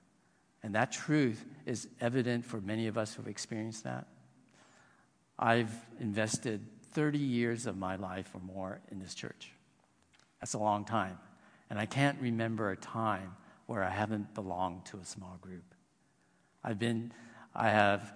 And 0.63 0.75
that 0.75 0.93
truth 0.93 1.45
is 1.67 1.89
evident 2.01 2.45
for 2.45 2.61
many 2.61 2.87
of 2.87 2.99
us 2.99 3.15
who've 3.15 3.29
experienced 3.29 3.85
that. 3.85 4.07
I've 5.39 5.73
invested 6.01 6.67
30 6.93 7.19
years 7.19 7.67
of 7.67 7.77
my 7.77 7.97
life 7.97 8.29
or 8.35 8.41
more 8.41 8.81
in 8.91 8.99
this 8.99 9.15
church. 9.15 9.53
That's 10.41 10.55
a 10.55 10.59
long 10.59 10.85
time. 10.85 11.19
And 11.71 11.79
I 11.79 11.87
can't 11.87 12.19
remember 12.21 12.71
a 12.71 12.77
time 12.77 13.37
where 13.67 13.85
I 13.85 13.91
haven't 13.91 14.35
belonged 14.35 14.87
to 14.87 14.99
a 14.99 15.05
small 15.05 15.39
group. 15.41 15.75
I've 16.65 16.79
been, 16.79 17.13
I 17.55 17.69
have 17.71 18.13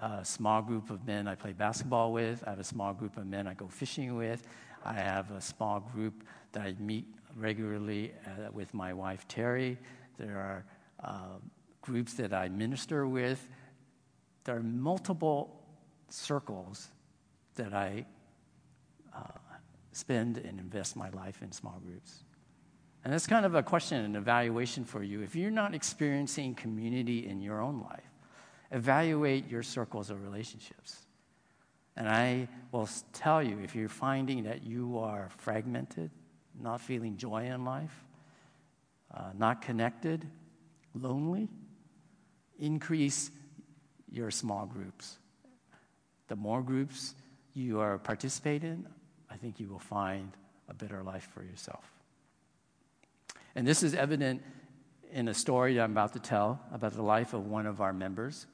a 0.00 0.24
small 0.24 0.62
group 0.62 0.90
of 0.90 1.06
men 1.06 1.28
I 1.28 1.34
play 1.34 1.52
basketball 1.52 2.12
with. 2.12 2.42
I 2.46 2.50
have 2.50 2.60
a 2.60 2.64
small 2.64 2.92
group 2.92 3.16
of 3.16 3.26
men 3.26 3.46
I 3.46 3.54
go 3.54 3.68
fishing 3.68 4.16
with. 4.16 4.46
I 4.84 4.94
have 4.94 5.30
a 5.30 5.40
small 5.40 5.80
group 5.80 6.24
that 6.52 6.62
I 6.62 6.74
meet 6.78 7.06
regularly 7.36 8.12
uh, 8.26 8.50
with 8.52 8.72
my 8.74 8.92
wife, 8.92 9.26
Terry. 9.28 9.78
There 10.18 10.36
are 10.36 10.64
uh, 11.02 11.38
groups 11.84 12.14
that 12.14 12.32
I 12.32 12.48
minister 12.48 13.06
with, 13.06 13.46
there 14.44 14.56
are 14.56 14.62
multiple 14.62 15.62
circles 16.08 16.88
that 17.56 17.74
I 17.74 18.06
uh, 19.14 19.20
spend 19.92 20.38
and 20.38 20.58
invest 20.58 20.96
my 20.96 21.10
life 21.10 21.42
in 21.42 21.52
small 21.52 21.80
groups. 21.84 22.24
And 23.04 23.12
that's 23.12 23.26
kind 23.26 23.44
of 23.44 23.54
a 23.54 23.62
question 23.62 24.02
and 24.02 24.16
evaluation 24.16 24.84
for 24.84 25.02
you. 25.02 25.20
If 25.20 25.36
you're 25.36 25.50
not 25.50 25.74
experiencing 25.74 26.54
community 26.54 27.26
in 27.26 27.42
your 27.42 27.60
own 27.60 27.82
life, 27.82 28.13
evaluate 28.74 29.48
your 29.48 29.62
circles 29.62 30.10
of 30.10 30.22
relationships. 30.22 30.98
And 31.96 32.08
I 32.08 32.48
will 32.72 32.88
tell 33.12 33.40
you 33.40 33.60
if 33.62 33.74
you're 33.76 33.88
finding 33.88 34.42
that 34.44 34.64
you 34.64 34.98
are 34.98 35.28
fragmented, 35.38 36.10
not 36.60 36.80
feeling 36.80 37.16
joy 37.16 37.44
in 37.46 37.64
life, 37.64 38.04
uh, 39.14 39.30
not 39.38 39.62
connected, 39.62 40.26
lonely, 40.92 41.48
increase 42.58 43.30
your 44.10 44.32
small 44.32 44.66
groups. 44.66 45.18
The 46.26 46.36
more 46.36 46.60
groups 46.60 47.14
you 47.54 47.78
are 47.78 47.98
participating 47.98 48.70
in, 48.70 48.86
I 49.30 49.36
think 49.36 49.60
you 49.60 49.68
will 49.68 49.78
find 49.78 50.32
a 50.68 50.74
better 50.74 51.02
life 51.02 51.28
for 51.32 51.44
yourself. 51.44 51.84
And 53.54 53.66
this 53.66 53.84
is 53.84 53.94
evident 53.94 54.42
in 55.12 55.28
a 55.28 55.34
story 55.34 55.80
I'm 55.80 55.92
about 55.92 56.12
to 56.14 56.18
tell 56.18 56.60
about 56.72 56.94
the 56.94 57.02
life 57.02 57.34
of 57.34 57.46
one 57.46 57.66
of 57.66 57.80
our 57.80 57.92
members 57.92 58.46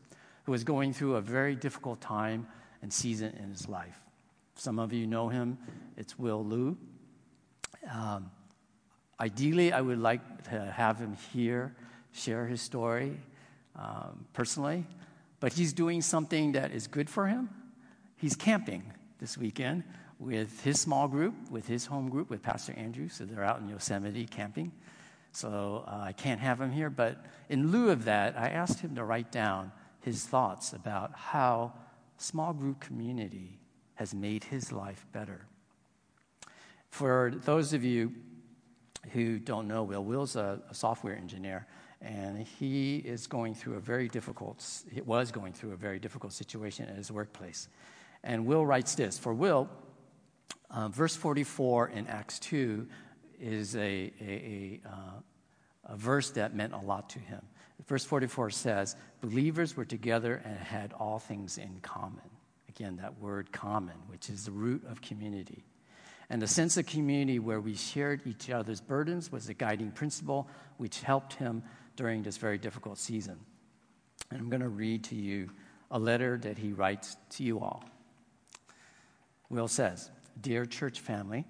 who 0.50 0.52
was 0.52 0.64
going 0.64 0.92
through 0.92 1.14
a 1.14 1.20
very 1.20 1.54
difficult 1.54 2.00
time 2.00 2.44
and 2.82 2.92
season 2.92 3.32
in 3.40 3.50
his 3.50 3.68
life. 3.68 4.00
Some 4.56 4.80
of 4.80 4.92
you 4.92 5.06
know 5.06 5.28
him. 5.28 5.56
It's 5.96 6.18
Will 6.18 6.44
Liu. 6.44 6.76
Um, 7.88 8.32
ideally, 9.20 9.72
I 9.72 9.80
would 9.80 10.00
like 10.00 10.50
to 10.50 10.58
have 10.58 10.98
him 10.98 11.16
here 11.32 11.76
share 12.10 12.48
his 12.48 12.60
story 12.60 13.16
um, 13.76 14.26
personally, 14.32 14.88
but 15.38 15.52
he's 15.52 15.72
doing 15.72 16.02
something 16.02 16.50
that 16.50 16.72
is 16.72 16.88
good 16.88 17.08
for 17.08 17.28
him. 17.28 17.48
He's 18.16 18.34
camping 18.34 18.92
this 19.20 19.38
weekend 19.38 19.84
with 20.18 20.64
his 20.64 20.80
small 20.80 21.06
group, 21.06 21.32
with 21.48 21.68
his 21.68 21.86
home 21.86 22.08
group, 22.08 22.28
with 22.28 22.42
Pastor 22.42 22.74
Andrew. 22.76 23.08
So 23.08 23.24
they're 23.24 23.44
out 23.44 23.60
in 23.60 23.68
Yosemite 23.68 24.26
camping. 24.26 24.72
So 25.30 25.84
uh, 25.86 26.06
I 26.06 26.12
can't 26.12 26.40
have 26.40 26.60
him 26.60 26.72
here. 26.72 26.90
But 26.90 27.24
in 27.48 27.70
lieu 27.70 27.90
of 27.90 28.06
that, 28.06 28.36
I 28.36 28.48
asked 28.48 28.80
him 28.80 28.96
to 28.96 29.04
write 29.04 29.30
down 29.30 29.70
his 30.00 30.24
thoughts 30.24 30.72
about 30.72 31.12
how 31.14 31.72
small 32.16 32.52
group 32.52 32.80
community 32.80 33.58
has 33.94 34.14
made 34.14 34.44
his 34.44 34.72
life 34.72 35.06
better. 35.12 35.46
For 36.88 37.32
those 37.44 37.72
of 37.72 37.84
you 37.84 38.12
who 39.12 39.38
don't 39.38 39.68
know 39.68 39.82
Will, 39.82 40.04
Will's 40.04 40.36
a, 40.36 40.60
a 40.68 40.74
software 40.74 41.16
engineer 41.16 41.66
and 42.02 42.46
he 42.46 42.96
is 42.96 43.26
going 43.26 43.54
through 43.54 43.74
a 43.74 43.80
very 43.80 44.08
difficult, 44.08 44.66
he 44.90 45.02
was 45.02 45.30
going 45.30 45.52
through 45.52 45.72
a 45.72 45.76
very 45.76 45.98
difficult 45.98 46.32
situation 46.32 46.88
at 46.88 46.96
his 46.96 47.12
workplace. 47.12 47.68
And 48.22 48.46
Will 48.46 48.64
writes 48.64 48.94
this 48.94 49.18
For 49.18 49.34
Will, 49.34 49.68
uh, 50.70 50.88
verse 50.88 51.16
44 51.16 51.88
in 51.88 52.06
Acts 52.06 52.38
2 52.38 52.86
is 53.38 53.76
a, 53.76 54.12
a, 54.20 54.24
a, 54.24 54.80
uh, 54.86 55.92
a 55.92 55.96
verse 55.96 56.30
that 56.30 56.54
meant 56.54 56.72
a 56.72 56.78
lot 56.78 57.10
to 57.10 57.18
him. 57.18 57.42
Verse 57.86 58.04
44 58.04 58.50
says, 58.50 58.96
Believers 59.20 59.76
were 59.76 59.84
together 59.84 60.40
and 60.44 60.56
had 60.58 60.92
all 60.92 61.18
things 61.18 61.58
in 61.58 61.80
common. 61.82 62.30
Again, 62.68 62.96
that 62.96 63.18
word 63.20 63.52
common, 63.52 63.96
which 64.08 64.30
is 64.30 64.44
the 64.44 64.50
root 64.50 64.84
of 64.88 65.00
community. 65.00 65.64
And 66.28 66.40
the 66.40 66.46
sense 66.46 66.76
of 66.76 66.86
community 66.86 67.38
where 67.38 67.60
we 67.60 67.74
shared 67.74 68.22
each 68.24 68.50
other's 68.50 68.80
burdens 68.80 69.32
was 69.32 69.48
a 69.48 69.54
guiding 69.54 69.90
principle 69.90 70.48
which 70.76 71.00
helped 71.00 71.34
him 71.34 71.62
during 71.96 72.22
this 72.22 72.36
very 72.36 72.56
difficult 72.56 72.98
season. 72.98 73.38
And 74.30 74.40
I'm 74.40 74.48
going 74.48 74.62
to 74.62 74.68
read 74.68 75.04
to 75.04 75.16
you 75.16 75.50
a 75.90 75.98
letter 75.98 76.38
that 76.38 76.56
he 76.56 76.72
writes 76.72 77.16
to 77.30 77.42
you 77.42 77.58
all. 77.58 77.84
Will 79.48 79.66
says, 79.66 80.10
Dear 80.40 80.64
church 80.64 81.00
family, 81.00 81.44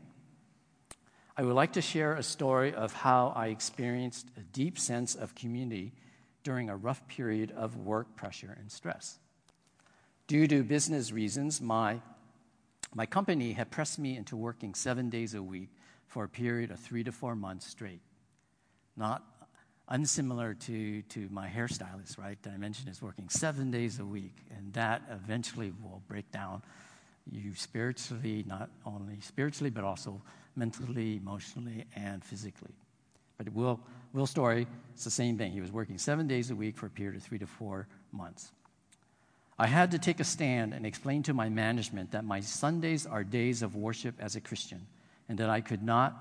I 1.37 1.43
would 1.43 1.55
like 1.55 1.75
to 1.75 1.83
share 1.83 2.15
a 2.15 2.23
story 2.23 2.75
of 2.75 2.93
how 2.95 3.33
I 3.37 3.49
experienced 3.49 4.29
a 4.39 4.41
deep 4.41 4.79
sense 4.79 5.15
of 5.15 5.35
community 5.35 5.93
during 6.43 6.69
a 6.69 6.77
rough 6.77 7.07
period 7.09 7.53
of 7.53 7.77
work 7.77 8.17
pressure 8.17 8.57
and 8.59 8.71
stress. 8.71 9.19
Due 10.27 10.47
to 10.47 10.63
business 10.63 11.13
reasons, 11.13 11.61
my, 11.61 12.01
my 12.95 13.07
company 13.07 13.53
had 13.53 13.71
pressed 13.71 13.99
me 13.99 14.17
into 14.17 14.37
working 14.37 14.75
seven 14.75 15.11
days 15.11 15.35
a 15.35 15.43
week 15.43 15.69
for 16.07 16.25
a 16.25 16.29
period 16.29 16.71
of 16.71 16.79
three 16.79 17.05
to 17.05 17.13
four 17.13 17.35
months 17.35 17.67
straight. 17.67 18.01
Not 18.97 19.23
unsimilar 19.89 20.55
to, 20.55 21.03
to 21.03 21.29
my 21.31 21.49
hairstylist, 21.49 22.19
right, 22.19 22.41
that 22.43 22.53
I 22.53 22.57
mentioned 22.57 22.89
is 22.89 23.03
working 23.03 23.29
seven 23.29 23.71
days 23.71 23.99
a 23.99 24.05
week, 24.05 24.37
and 24.57 24.73
that 24.73 25.03
eventually 25.11 25.73
will 25.83 26.03
break 26.09 26.31
down 26.31 26.63
you 27.31 27.55
spiritually, 27.55 28.45
not 28.47 28.71
only 28.87 29.21
spiritually, 29.21 29.71
but 29.71 29.85
also 29.85 30.21
mentally, 30.57 31.17
emotionally, 31.17 31.87
and 31.95 32.25
physically. 32.25 32.75
But 33.37 33.49
it 33.49 33.53
Will, 33.53 33.81
Will's 34.13 34.31
story, 34.31 34.67
it's 34.93 35.05
the 35.05 35.11
same 35.11 35.39
thing. 35.39 35.53
He 35.53 35.61
was 35.61 35.71
working 35.71 35.99
seven 35.99 36.27
days 36.27 36.51
a 36.51 36.55
week 36.57 36.77
for 36.77 36.87
a 36.87 36.91
period 36.91 37.17
of 37.17 37.23
three 37.23 37.39
to 37.39 37.47
four 37.47 37.87
months. 38.13 38.53
I 39.59 39.67
had 39.67 39.91
to 39.93 39.99
take 39.99 40.21
a 40.21 40.25
stand 40.25 40.73
and 40.75 40.85
explain 40.85 41.23
to 41.25 41.35
my 41.35 41.49
management 41.49 42.13
that 42.13 42.25
my 42.25 42.41
Sundays 42.41 43.07
are 43.07 43.23
days 43.23 43.63
of 43.63 43.77
worship 43.77 44.15
as 44.19 44.35
a 44.35 44.41
Christian, 44.41 44.87
and 45.29 45.39
that 45.39 45.51
I 45.51 45.61
could 45.61 45.83
not 45.83 46.17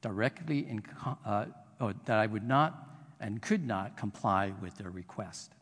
directly, 0.00 0.80
uh, 1.24 1.46
oh, 1.80 1.92
that 2.04 2.18
I 2.18 2.26
would 2.26 2.46
not 2.46 2.82
and 3.20 3.40
could 3.40 3.66
not 3.66 3.96
comply 3.96 4.52
with 4.60 4.76
their 4.76 4.90
request. 4.90 5.54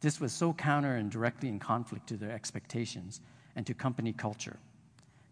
This 0.00 0.20
was 0.20 0.32
so 0.32 0.52
counter 0.52 0.96
and 0.96 1.10
directly 1.10 1.48
in 1.48 1.58
conflict 1.58 2.06
to 2.08 2.16
their 2.16 2.32
expectations 2.32 3.20
and 3.54 3.66
to 3.66 3.74
company 3.74 4.12
culture. 4.12 4.56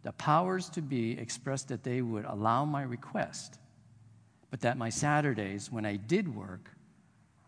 The 0.03 0.13
powers 0.13 0.69
to 0.71 0.83
be 0.83 1.19
expressed 1.19 1.69
that 1.69 1.83
they 1.83 2.03
would 2.03 2.27
allow 2.27 2.65
my 2.65 2.83
request, 2.83 3.59
but 4.55 4.61
that 4.61 4.79
my 4.79 4.89
Saturdays, 4.89 5.73
when 5.73 5.85
I 5.85 5.97
did 5.97 6.33
work, 6.33 6.71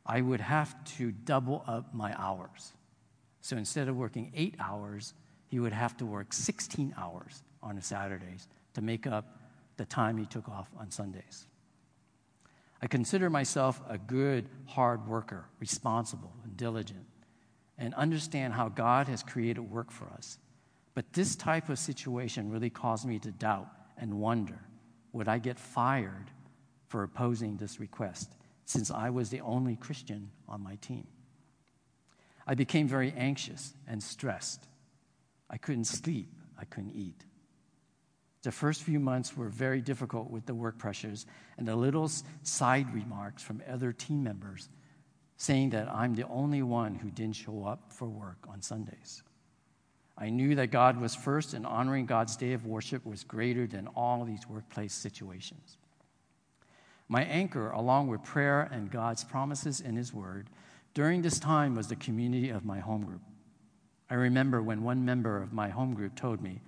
I 0.05 0.21
would 0.21 0.41
have 0.41 0.75
to 0.97 1.13
double 1.13 1.63
up 1.65 1.95
my 1.95 2.13
hours. 2.21 2.73
So 3.43 3.57
instead 3.57 3.87
of 3.87 3.95
working 3.95 4.33
eight 4.35 4.57
hours, 4.59 5.15
he 5.47 5.61
would 5.61 5.73
have 5.73 5.97
to 5.99 6.05
work 6.05 6.33
16 6.33 6.93
hours 6.99 7.45
on 7.63 7.77
the 7.77 7.81
Saturdays 7.81 8.49
to 8.75 8.83
make 8.83 9.07
up 9.07 9.39
the 9.77 9.85
time 9.85 10.19
he 10.19 10.27
took 10.27 10.49
off 10.49 10.69
on 10.77 10.91
Sundays. 10.91 11.47
I 12.83 12.89
consider 12.89 13.31
myself 13.31 13.81
a 13.89 13.99
good, 13.99 14.49
hard 14.67 15.07
worker, 15.07 15.45
responsible 15.61 16.33
and 16.43 16.57
diligent, 16.57 17.07
and 17.79 17.95
understand 17.95 18.53
how 18.53 18.69
God 18.69 19.07
has 19.07 19.23
created 19.23 19.61
work 19.61 19.93
for 19.93 20.07
us. 20.07 20.39
But 20.97 21.13
this 21.13 21.37
type 21.37 21.69
of 21.69 21.79
situation 21.79 22.51
really 22.51 22.71
caused 22.71 23.07
me 23.07 23.21
to 23.21 23.31
doubt 23.31 23.69
and 23.97 24.19
wonder 24.19 24.59
would 25.13 25.29
I 25.29 25.39
get 25.39 25.57
fired 25.57 26.33
for 26.89 27.03
opposing 27.03 27.57
this 27.57 27.81
request, 27.81 28.33
since 28.65 28.91
I 28.91 29.11
was 29.11 29.31
the 29.31 29.41
only 29.41 29.77
Christian 29.77 30.31
on 30.49 30.63
my 30.63 30.77
team? 30.77 31.07
I 32.47 32.55
became 32.55 32.87
very 32.87 33.13
anxious 33.17 33.75
and 33.89 34.03
stressed. 34.03 34.67
I 35.51 35.59
couldn't 35.59 35.85
sleep, 35.85 36.33
I 36.59 36.65
couldn't 36.65 36.95
eat. 36.95 37.25
The 38.43 38.53
first 38.53 38.83
few 38.83 39.01
months 39.01 39.37
were 39.37 39.49
very 39.49 39.81
difficult 39.81 40.31
with 40.31 40.47
the 40.47 40.55
work 40.55 40.79
pressures 40.79 41.27
and 41.59 41.67
the 41.67 41.75
little 41.75 42.09
side 42.45 42.95
remarks 42.95 43.43
from 43.43 43.63
other 43.69 43.93
team 43.93 44.23
members 44.23 44.69
saying 45.37 45.71
that 45.71 45.93
I'm 45.93 46.15
the 46.15 46.27
only 46.29 46.63
one 46.63 46.95
who 46.95 47.11
didn't 47.11 47.37
show 47.37 47.65
up 47.65 47.93
for 47.93 48.09
work 48.09 48.39
on 48.49 48.63
Sundays. 48.63 49.23
I 50.17 50.31
knew 50.31 50.55
that 50.55 50.71
God 50.71 50.99
was 50.99 51.15
first 51.15 51.53
and 51.53 51.67
honoring 51.67 52.07
God's 52.07 52.37
day 52.37 52.55
of 52.55 52.65
worship 52.65 53.05
was 53.05 53.23
greater 53.23 53.67
than 53.67 53.89
all 53.89 54.25
these 54.25 54.49
workplace 54.49 54.95
situations. 54.95 55.77
My 57.09 57.23
anchor, 57.25 57.71
along 57.71 58.09
with 58.09 58.25
prayer 58.25 58.69
and 58.73 58.91
God's 58.91 59.25
promises 59.25 59.81
in 59.81 59.97
His 59.97 60.13
Word, 60.13 60.51
during 60.95 61.23
this 61.23 61.39
time 61.39 61.75
was 61.75 61.89
the 61.89 61.97
community 61.97 62.51
of 62.51 62.65
my 62.65 62.81
home 62.81 63.05
group. 63.05 63.21
I 64.09 64.15
remember 64.15 64.63
when 64.63 64.83
one 64.83 65.05
member 65.05 65.41
of 65.41 65.53
my 65.53 65.69
home 65.69 65.95
group 65.95 66.15
told 66.15 66.41
me, 66.41 66.61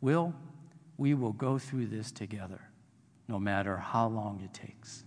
Will, 0.00 0.34
we 0.96 1.14
will 1.14 1.32
go 1.32 1.58
through 1.58 1.86
this 1.86 2.10
together, 2.10 2.60
no 3.28 3.38
matter 3.38 3.76
how 3.76 4.08
long 4.08 4.40
it 4.42 4.54
takes. 4.54 5.04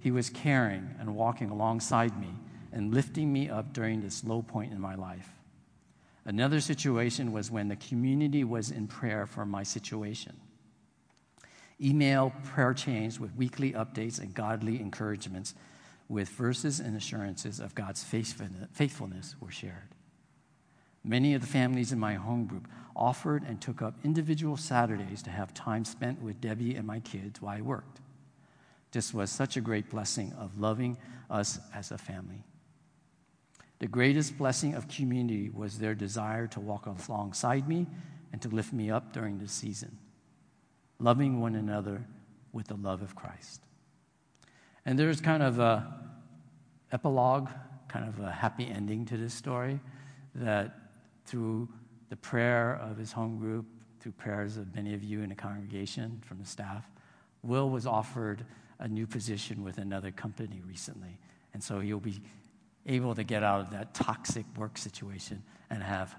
He 0.00 0.10
was 0.10 0.30
caring 0.30 0.94
and 0.98 1.14
walking 1.14 1.50
alongside 1.50 2.18
me 2.20 2.34
and 2.72 2.94
lifting 2.94 3.32
me 3.32 3.48
up 3.48 3.72
during 3.72 4.00
this 4.00 4.24
low 4.24 4.42
point 4.42 4.72
in 4.72 4.80
my 4.80 4.94
life. 4.94 5.30
Another 6.24 6.60
situation 6.60 7.32
was 7.32 7.50
when 7.50 7.68
the 7.68 7.76
community 7.76 8.44
was 8.44 8.70
in 8.70 8.86
prayer 8.86 9.26
for 9.26 9.46
my 9.46 9.62
situation. 9.62 10.36
Email 11.80 12.32
prayer 12.44 12.74
chains 12.74 13.20
with 13.20 13.34
weekly 13.36 13.72
updates 13.72 14.20
and 14.20 14.34
godly 14.34 14.80
encouragements 14.80 15.54
with 16.08 16.28
verses 16.30 16.80
and 16.80 16.96
assurances 16.96 17.60
of 17.60 17.74
God's 17.74 18.02
faithfulness 18.02 19.36
were 19.40 19.50
shared. 19.50 19.94
Many 21.04 21.34
of 21.34 21.40
the 21.40 21.46
families 21.46 21.92
in 21.92 21.98
my 21.98 22.14
home 22.14 22.46
group 22.46 22.66
offered 22.96 23.44
and 23.44 23.60
took 23.60 23.80
up 23.80 23.94
individual 24.02 24.56
Saturdays 24.56 25.22
to 25.22 25.30
have 25.30 25.54
time 25.54 25.84
spent 25.84 26.20
with 26.20 26.40
Debbie 26.40 26.74
and 26.74 26.86
my 26.86 26.98
kids 27.00 27.40
while 27.40 27.56
I 27.56 27.60
worked. 27.60 28.00
This 28.90 29.14
was 29.14 29.30
such 29.30 29.56
a 29.56 29.60
great 29.60 29.90
blessing 29.90 30.32
of 30.38 30.58
loving 30.58 30.96
us 31.30 31.60
as 31.74 31.92
a 31.92 31.98
family. 31.98 32.42
The 33.78 33.86
greatest 33.86 34.36
blessing 34.36 34.74
of 34.74 34.88
community 34.88 35.50
was 35.50 35.78
their 35.78 35.94
desire 35.94 36.48
to 36.48 36.60
walk 36.60 36.86
alongside 36.86 37.68
me 37.68 37.86
and 38.32 38.42
to 38.42 38.48
lift 38.48 38.72
me 38.72 38.90
up 38.90 39.12
during 39.12 39.38
this 39.38 39.52
season, 39.52 39.96
loving 40.98 41.40
one 41.40 41.54
another 41.54 42.04
with 42.52 42.68
the 42.68 42.74
love 42.74 43.02
of 43.02 43.14
Christ. 43.14 43.62
And 44.84 44.98
there's 44.98 45.20
kind 45.20 45.42
of 45.42 45.58
a 45.58 45.86
epilogue, 46.92 47.48
kind 47.88 48.08
of 48.08 48.20
a 48.20 48.30
happy 48.30 48.66
ending 48.66 49.04
to 49.06 49.16
this 49.16 49.34
story 49.34 49.80
that 50.34 50.74
through 51.26 51.68
the 52.08 52.16
prayer 52.16 52.80
of 52.82 52.96
his 52.96 53.12
home 53.12 53.38
group, 53.38 53.66
through 54.00 54.12
prayers 54.12 54.56
of 54.56 54.74
many 54.74 54.94
of 54.94 55.02
you 55.02 55.22
in 55.22 55.28
the 55.28 55.34
congregation 55.34 56.22
from 56.24 56.38
the 56.38 56.46
staff, 56.46 56.84
Will 57.42 57.68
was 57.70 57.86
offered 57.86 58.44
a 58.78 58.88
new 58.88 59.06
position 59.06 59.62
with 59.62 59.78
another 59.78 60.10
company 60.10 60.62
recently. 60.66 61.18
And 61.52 61.62
so 61.62 61.80
he'll 61.80 62.00
be 62.00 62.20
able 62.86 63.14
to 63.14 63.24
get 63.24 63.42
out 63.42 63.60
of 63.60 63.70
that 63.70 63.94
toxic 63.94 64.46
work 64.56 64.78
situation 64.78 65.42
and 65.70 65.82
have 65.82 66.16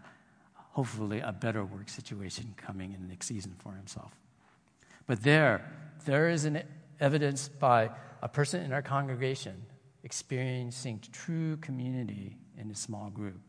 hopefully 0.54 1.20
a 1.20 1.32
better 1.32 1.66
work 1.66 1.90
situation 1.90 2.54
coming 2.58 2.94
in 2.94 3.02
the 3.02 3.08
next 3.08 3.28
season 3.28 3.56
for 3.60 3.74
himself. 3.74 4.12
But 5.10 5.24
there, 5.24 5.66
there 6.06 6.30
is 6.30 6.46
an 6.46 6.62
evidence 7.00 7.50
by 7.50 7.90
a 8.22 8.30
person 8.30 8.62
in 8.62 8.72
our 8.72 8.84
congregation 8.84 9.66
experiencing 10.04 11.02
true 11.12 11.58
community 11.58 12.38
in 12.56 12.70
a 12.70 12.76
small 12.76 13.10
group 13.10 13.42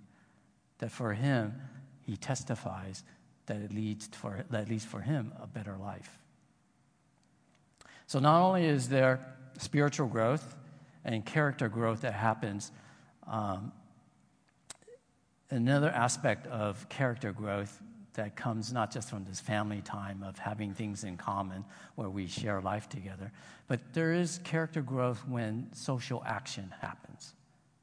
that 0.79 0.91
for 0.91 1.13
him, 1.13 1.61
he 2.01 2.17
testifies 2.17 3.05
that 3.45 3.59
it 3.59 3.75
leads 3.75 4.07
for, 4.07 4.43
that 4.49 4.71
leads 4.71 4.87
for 4.87 5.03
him 5.03 5.35
a 5.39 5.47
better 5.47 5.77
life. 5.77 6.19
So 8.07 8.21
not 8.21 8.41
only 8.41 8.65
is 8.65 8.89
there 8.89 9.21
spiritual 9.59 10.07
growth 10.07 10.57
and 11.05 11.27
character 11.27 11.69
growth 11.69 12.01
that 12.01 12.15
happens, 12.15 12.73
um, 13.27 13.71
another 15.51 15.91
aspect 15.91 16.47
of 16.47 16.89
character 16.89 17.33
growth 17.33 17.83
that 18.21 18.37
comes 18.37 18.71
not 18.71 18.93
just 18.93 19.09
from 19.09 19.25
this 19.25 19.41
family 19.41 19.81
time 19.81 20.23
of 20.23 20.39
having 20.39 20.75
things 20.75 21.05
in 21.05 21.17
common 21.17 21.65
where 21.95 22.11
we 22.11 22.27
share 22.27 22.61
life 22.61 22.87
together, 22.87 23.33
but 23.67 23.81
there 23.95 24.13
is 24.13 24.41
character 24.45 24.83
growth 24.83 25.27
when 25.27 25.67
social 25.73 26.23
action 26.27 26.71
happens. 26.83 27.33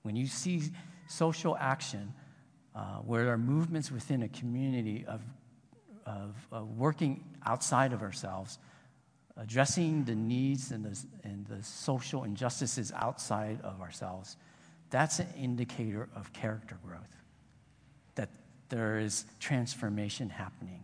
When 0.03 0.15
you 0.15 0.27
see 0.27 0.61
social 1.07 1.57
action 1.57 2.13
uh, 2.75 2.97
where 2.97 3.23
there 3.23 3.33
are 3.33 3.37
movements 3.39 3.91
within 3.91 4.21
a 4.21 4.27
community 4.27 5.05
of, 5.07 5.21
of, 6.05 6.35
of, 6.51 6.77
working 6.77 7.23
outside 7.43 7.91
of 7.91 8.03
ourselves, 8.03 8.59
addressing 9.37 10.03
the 10.03 10.13
needs 10.13 10.69
and 10.69 10.85
the, 10.85 11.03
and 11.23 11.47
the 11.47 11.63
social 11.63 12.25
injustices 12.25 12.91
outside 12.95 13.59
of 13.63 13.81
ourselves, 13.81 14.37
that's 14.91 15.17
an 15.17 15.33
indicator 15.35 16.07
of 16.15 16.31
character 16.31 16.77
growth, 16.85 17.16
there 18.69 18.99
is 18.99 19.25
transformation 19.39 20.29
happening. 20.29 20.83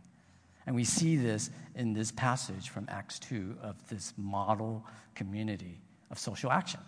And 0.65 0.75
we 0.75 0.83
see 0.83 1.17
this 1.17 1.49
in 1.75 1.93
this 1.93 2.11
passage 2.11 2.69
from 2.69 2.87
Acts 2.89 3.19
2 3.19 3.57
of 3.61 3.75
this 3.89 4.13
model 4.17 4.85
community 5.15 5.81
of 6.09 6.17
social 6.17 6.51
action. 6.51 6.79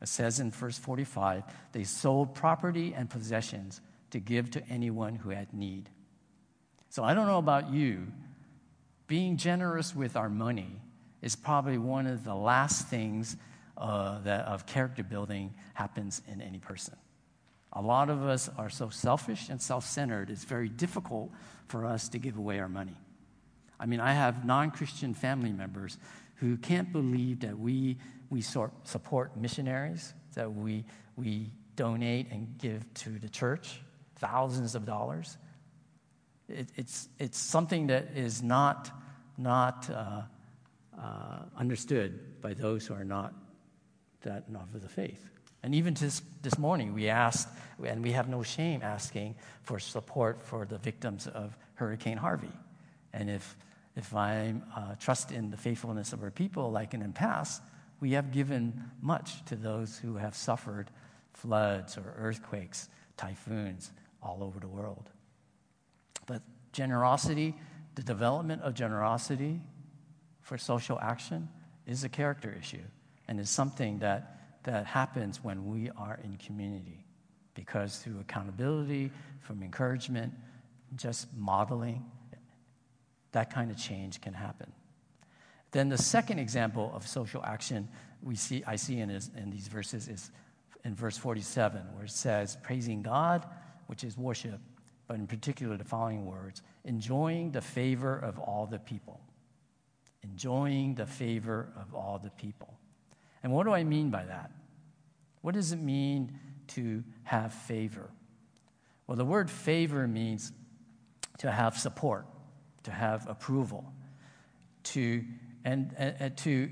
It 0.00 0.08
says 0.08 0.40
in 0.40 0.50
verse 0.50 0.78
45 0.78 1.42
they 1.72 1.84
sold 1.84 2.34
property 2.34 2.94
and 2.94 3.10
possessions 3.10 3.80
to 4.10 4.20
give 4.20 4.50
to 4.52 4.68
anyone 4.68 5.16
who 5.16 5.30
had 5.30 5.52
need. 5.52 5.88
So 6.90 7.02
I 7.02 7.14
don't 7.14 7.26
know 7.26 7.38
about 7.38 7.70
you, 7.70 8.06
Being 9.06 9.36
generous 9.36 9.94
with 9.94 10.16
our 10.16 10.28
money 10.28 10.80
is 11.22 11.36
probably 11.36 11.78
one 11.78 12.06
of 12.06 12.24
the 12.24 12.34
last 12.34 12.88
things 12.88 13.36
uh, 13.76 14.18
that 14.20 14.46
of 14.46 14.66
character 14.66 15.04
building 15.04 15.54
happens 15.74 16.22
in 16.26 16.40
any 16.40 16.58
person. 16.58 16.96
A 17.76 17.82
lot 17.82 18.08
of 18.08 18.22
us 18.22 18.48
are 18.56 18.70
so 18.70 18.88
selfish 18.88 19.50
and 19.50 19.60
self 19.60 19.84
centered, 19.84 20.30
it's 20.30 20.44
very 20.44 20.70
difficult 20.70 21.30
for 21.68 21.84
us 21.84 22.08
to 22.08 22.18
give 22.18 22.38
away 22.38 22.58
our 22.58 22.70
money. 22.70 22.96
I 23.78 23.84
mean, 23.84 24.00
I 24.00 24.14
have 24.14 24.46
non 24.46 24.70
Christian 24.70 25.12
family 25.12 25.52
members 25.52 25.98
who 26.36 26.56
can't 26.56 26.90
believe 26.90 27.40
that 27.40 27.58
we, 27.58 27.98
we 28.30 28.40
sort, 28.40 28.72
support 28.88 29.36
missionaries, 29.36 30.14
that 30.34 30.50
we, 30.52 30.84
we 31.16 31.50
donate 31.76 32.30
and 32.30 32.56
give 32.56 32.92
to 32.94 33.18
the 33.18 33.28
church 33.28 33.82
thousands 34.16 34.74
of 34.74 34.86
dollars. 34.86 35.36
It, 36.48 36.70
it's, 36.76 37.10
it's 37.18 37.38
something 37.38 37.88
that 37.88 38.08
is 38.14 38.42
not, 38.42 38.90
not 39.36 39.90
uh, 39.90 40.22
uh, 40.98 41.38
understood 41.54 42.40
by 42.40 42.54
those 42.54 42.86
who 42.86 42.94
are 42.94 43.04
not 43.04 43.34
that 44.22 44.50
not 44.50 44.66
of 44.74 44.80
the 44.80 44.88
faith. 44.88 45.30
And 45.66 45.74
even 45.74 45.94
this, 45.94 46.22
this 46.42 46.58
morning, 46.58 46.94
we 46.94 47.08
asked, 47.08 47.48
and 47.84 48.00
we 48.00 48.12
have 48.12 48.28
no 48.28 48.44
shame 48.44 48.82
asking 48.84 49.34
for 49.62 49.80
support 49.80 50.40
for 50.40 50.64
the 50.64 50.78
victims 50.78 51.26
of 51.26 51.56
Hurricane 51.74 52.18
Harvey. 52.18 52.52
And 53.12 53.28
if, 53.28 53.56
if 53.96 54.14
I 54.14 54.54
uh, 54.76 54.94
trust 55.00 55.32
in 55.32 55.50
the 55.50 55.56
faithfulness 55.56 56.12
of 56.12 56.22
our 56.22 56.30
people, 56.30 56.70
like 56.70 56.94
in 56.94 57.00
the 57.00 57.08
past, 57.08 57.62
we 57.98 58.12
have 58.12 58.30
given 58.30 58.80
much 59.02 59.44
to 59.46 59.56
those 59.56 59.98
who 59.98 60.14
have 60.14 60.36
suffered 60.36 60.88
floods 61.32 61.98
or 61.98 62.14
earthquakes, 62.16 62.88
typhoons 63.16 63.90
all 64.22 64.44
over 64.44 64.60
the 64.60 64.68
world. 64.68 65.10
But 66.28 66.42
generosity, 66.70 67.56
the 67.96 68.04
development 68.04 68.62
of 68.62 68.74
generosity 68.74 69.60
for 70.42 70.58
social 70.58 71.00
action, 71.00 71.48
is 71.88 72.04
a 72.04 72.08
character 72.08 72.56
issue 72.56 72.84
and 73.26 73.40
is 73.40 73.50
something 73.50 73.98
that, 73.98 74.35
that 74.66 74.84
happens 74.86 75.42
when 75.42 75.66
we 75.66 75.90
are 75.96 76.20
in 76.22 76.36
community. 76.36 77.04
Because 77.54 77.98
through 77.98 78.20
accountability, 78.20 79.10
from 79.40 79.62
encouragement, 79.62 80.34
just 80.94 81.28
modeling, 81.34 82.04
that 83.32 83.52
kind 83.52 83.70
of 83.70 83.78
change 83.78 84.20
can 84.20 84.34
happen. 84.34 84.70
Then 85.72 85.88
the 85.88 85.98
second 85.98 86.38
example 86.38 86.92
of 86.94 87.06
social 87.06 87.42
action 87.44 87.88
we 88.22 88.34
see, 88.34 88.62
I 88.66 88.76
see 88.76 88.98
in, 88.98 89.10
in 89.10 89.50
these 89.50 89.68
verses 89.68 90.08
is 90.08 90.30
in 90.84 90.94
verse 90.94 91.16
47, 91.16 91.82
where 91.94 92.04
it 92.04 92.10
says, 92.10 92.56
praising 92.62 93.02
God, 93.02 93.46
which 93.86 94.04
is 94.04 94.16
worship, 94.16 94.60
but 95.06 95.16
in 95.16 95.26
particular 95.26 95.76
the 95.76 95.84
following 95.84 96.26
words 96.26 96.62
enjoying 96.84 97.50
the 97.50 97.60
favor 97.60 98.16
of 98.16 98.38
all 98.38 98.66
the 98.66 98.78
people. 98.78 99.20
Enjoying 100.22 100.94
the 100.94 101.06
favor 101.06 101.68
of 101.76 101.94
all 101.94 102.20
the 102.22 102.30
people. 102.30 102.78
And 103.42 103.52
what 103.52 103.64
do 103.64 103.72
I 103.72 103.84
mean 103.84 104.10
by 104.10 104.24
that? 104.24 104.50
What 105.46 105.54
does 105.54 105.70
it 105.70 105.78
mean 105.78 106.40
to 106.74 107.04
have 107.22 107.52
favor? 107.54 108.10
Well, 109.06 109.14
the 109.14 109.24
word 109.24 109.48
favor 109.48 110.08
means 110.08 110.50
to 111.38 111.52
have 111.52 111.78
support, 111.78 112.26
to 112.82 112.90
have 112.90 113.28
approval, 113.28 113.84
to, 114.82 115.22
and, 115.64 116.32
to, 116.38 116.68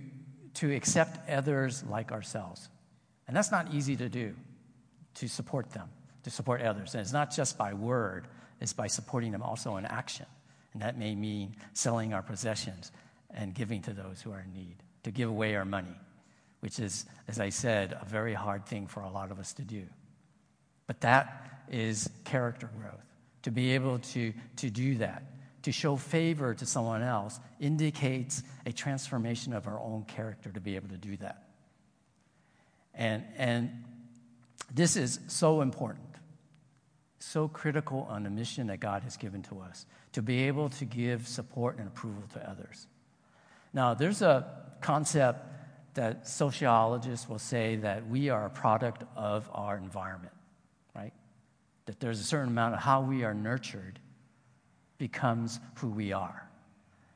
to 0.55 0.75
accept 0.75 1.31
others 1.31 1.85
like 1.85 2.11
ourselves. 2.11 2.69
And 3.29 3.37
that's 3.37 3.53
not 3.53 3.73
easy 3.73 3.95
to 3.95 4.09
do, 4.09 4.35
to 5.15 5.29
support 5.29 5.71
them, 5.71 5.89
to 6.25 6.31
support 6.31 6.61
others. 6.61 6.95
And 6.95 7.01
it's 7.01 7.13
not 7.13 7.33
just 7.33 7.57
by 7.57 7.75
word, 7.75 8.27
it's 8.61 8.73
by 8.73 8.89
supporting 8.89 9.31
them 9.31 9.43
also 9.45 9.77
in 9.77 9.85
action. 9.85 10.27
And 10.73 10.83
that 10.83 10.99
may 10.99 11.15
mean 11.15 11.55
selling 11.75 12.13
our 12.13 12.23
possessions 12.23 12.91
and 13.31 13.55
giving 13.55 13.83
to 13.83 13.93
those 13.93 14.21
who 14.21 14.33
are 14.33 14.41
in 14.41 14.53
need, 14.53 14.79
to 15.05 15.13
give 15.13 15.29
away 15.29 15.55
our 15.55 15.65
money, 15.65 15.95
which 16.65 16.79
is, 16.79 17.05
as 17.29 17.41
I 17.41 17.51
said, 17.51 17.95
a 18.01 18.07
very 18.07 18.33
hard 18.33 18.65
thing 18.65 18.87
for 18.87 19.03
a 19.03 19.11
lot 19.11 19.31
of 19.31 19.39
us 19.39 19.53
to 19.53 19.63
do. 19.63 19.85
But 20.87 21.03
that 21.03 21.61
is 21.71 22.09
character 22.25 22.71
growth. 22.81 23.05
To 23.43 23.51
be 23.51 23.73
able 23.73 23.99
to, 23.99 24.33
to 24.57 24.71
do 24.71 24.95
that, 24.95 25.25
to 25.65 25.73
show 25.73 25.97
favor 25.97 26.55
to 26.55 26.65
someone 26.65 27.03
else, 27.03 27.39
indicates 27.61 28.43
a 28.65 28.73
transformation 28.73 29.53
of 29.53 29.67
our 29.67 29.79
own 29.79 30.05
character 30.05 30.51
to 30.53 30.59
be 30.59 30.77
able 30.77 30.89
to 30.89 30.97
do 30.97 31.19
that. 31.19 31.49
And, 32.95 33.25
and 33.37 33.85
this 34.73 34.97
is 34.97 35.21
so 35.27 35.61
important, 35.61 36.15
so 37.19 37.47
critical 37.47 38.07
on 38.09 38.23
the 38.23 38.31
mission 38.31 38.69
that 38.69 38.81
God 38.81 39.03
has 39.03 39.19
given 39.19 39.43
to 39.43 39.61
us 39.61 39.85
to 40.13 40.23
be 40.23 40.45
able 40.45 40.71
to 40.71 40.87
give 40.87 41.29
support 41.29 41.77
and 41.77 41.87
approval 41.89 42.23
to 42.33 42.51
others. 42.51 42.87
Now, 43.75 43.93
there's 43.93 44.23
a 44.23 44.47
concept 44.81 45.51
that 45.95 46.29
sociologists 46.29 47.29
will 47.29 47.39
say 47.39 47.77
that 47.77 48.07
we 48.09 48.29
are 48.29 48.47
a 48.47 48.51
product 48.51 49.05
of 49.17 49.49
our 49.53 49.77
environment, 49.77 50.33
right? 50.95 51.13
That 51.87 52.01
there's 52.01 52.21
a 52.21 52.25
certain 52.25 52.49
amount 52.49 52.75
of 52.75 52.81
how 52.81 53.01
we 53.01 53.25
are 53.25 53.35
nurtured 53.35 53.99
becomes 54.99 55.61
who 55.77 55.89
we 55.89 56.13
are. 56.13 56.49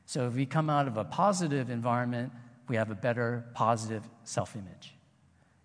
So 0.05 0.27
if 0.27 0.33
we 0.33 0.45
come 0.45 0.69
out 0.69 0.87
of 0.87 0.97
a 0.97 1.03
positive 1.03 1.69
environment, 1.69 2.31
we 2.67 2.75
have 2.75 2.89
a 2.89 2.95
better 2.95 3.45
positive 3.53 4.03
self 4.23 4.55
image. 4.55 4.95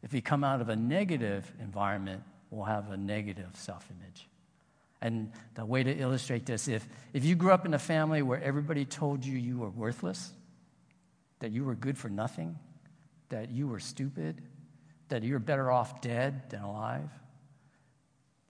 If 0.02 0.12
we 0.12 0.20
come 0.20 0.44
out 0.44 0.60
of 0.60 0.68
a 0.68 0.76
negative 0.76 1.50
environment, 1.60 2.22
we'll 2.50 2.66
have 2.66 2.90
a 2.90 2.96
negative 2.96 3.50
self 3.54 3.88
image. 3.90 4.28
And 5.00 5.32
the 5.54 5.64
way 5.64 5.82
to 5.82 5.92
illustrate 5.94 6.46
this, 6.46 6.66
if, 6.66 6.88
if 7.12 7.24
you 7.24 7.34
grew 7.34 7.52
up 7.52 7.66
in 7.66 7.74
a 7.74 7.78
family 7.78 8.22
where 8.22 8.42
everybody 8.42 8.84
told 8.84 9.24
you 9.24 9.38
you 9.38 9.58
were 9.58 9.68
worthless, 9.68 10.32
that 11.40 11.52
you 11.52 11.64
were 11.64 11.74
good 11.74 11.98
for 11.98 12.08
nothing, 12.08 12.58
that 13.28 13.50
you 13.50 13.66
were 13.66 13.80
stupid, 13.80 14.42
that 15.08 15.22
you're 15.22 15.38
better 15.38 15.70
off 15.70 16.00
dead 16.00 16.50
than 16.50 16.62
alive, 16.62 17.08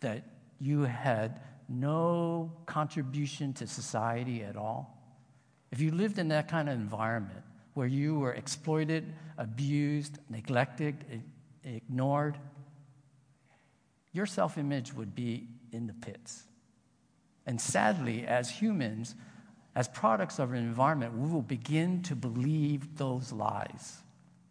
that 0.00 0.24
you 0.60 0.82
had 0.82 1.40
no 1.68 2.52
contribution 2.66 3.52
to 3.54 3.66
society 3.66 4.42
at 4.42 4.56
all, 4.56 4.94
if 5.72 5.80
you 5.80 5.90
lived 5.90 6.18
in 6.18 6.28
that 6.28 6.48
kind 6.48 6.68
of 6.68 6.74
environment 6.76 7.42
where 7.74 7.86
you 7.86 8.18
were 8.18 8.32
exploited, 8.32 9.12
abused, 9.38 10.18
neglected, 10.30 11.22
ignored, 11.64 12.38
your 14.12 14.26
self 14.26 14.56
image 14.56 14.92
would 14.94 15.14
be 15.14 15.48
in 15.72 15.88
the 15.88 15.92
pits. 15.92 16.44
And 17.46 17.60
sadly, 17.60 18.26
as 18.26 18.48
humans, 18.48 19.16
as 19.74 19.88
products 19.88 20.38
of 20.38 20.52
an 20.52 20.58
environment, 20.58 21.18
we 21.18 21.28
will 21.28 21.42
begin 21.42 22.02
to 22.02 22.14
believe 22.14 22.96
those 22.96 23.32
lies, 23.32 24.03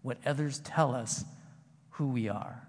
what 0.04 0.18
others 0.26 0.60
tell 0.60 0.94
us 0.94 1.26
who 1.92 2.10
we 2.10 2.30
are. 2.30 2.68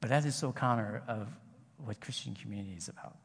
But 0.00 0.10
that 0.10 0.24
is 0.24 0.34
so 0.34 0.52
counter 0.52 1.02
of 1.06 1.28
what 1.84 2.00
Christian 2.00 2.34
community 2.34 2.74
is 2.76 2.88
about. 2.88 3.16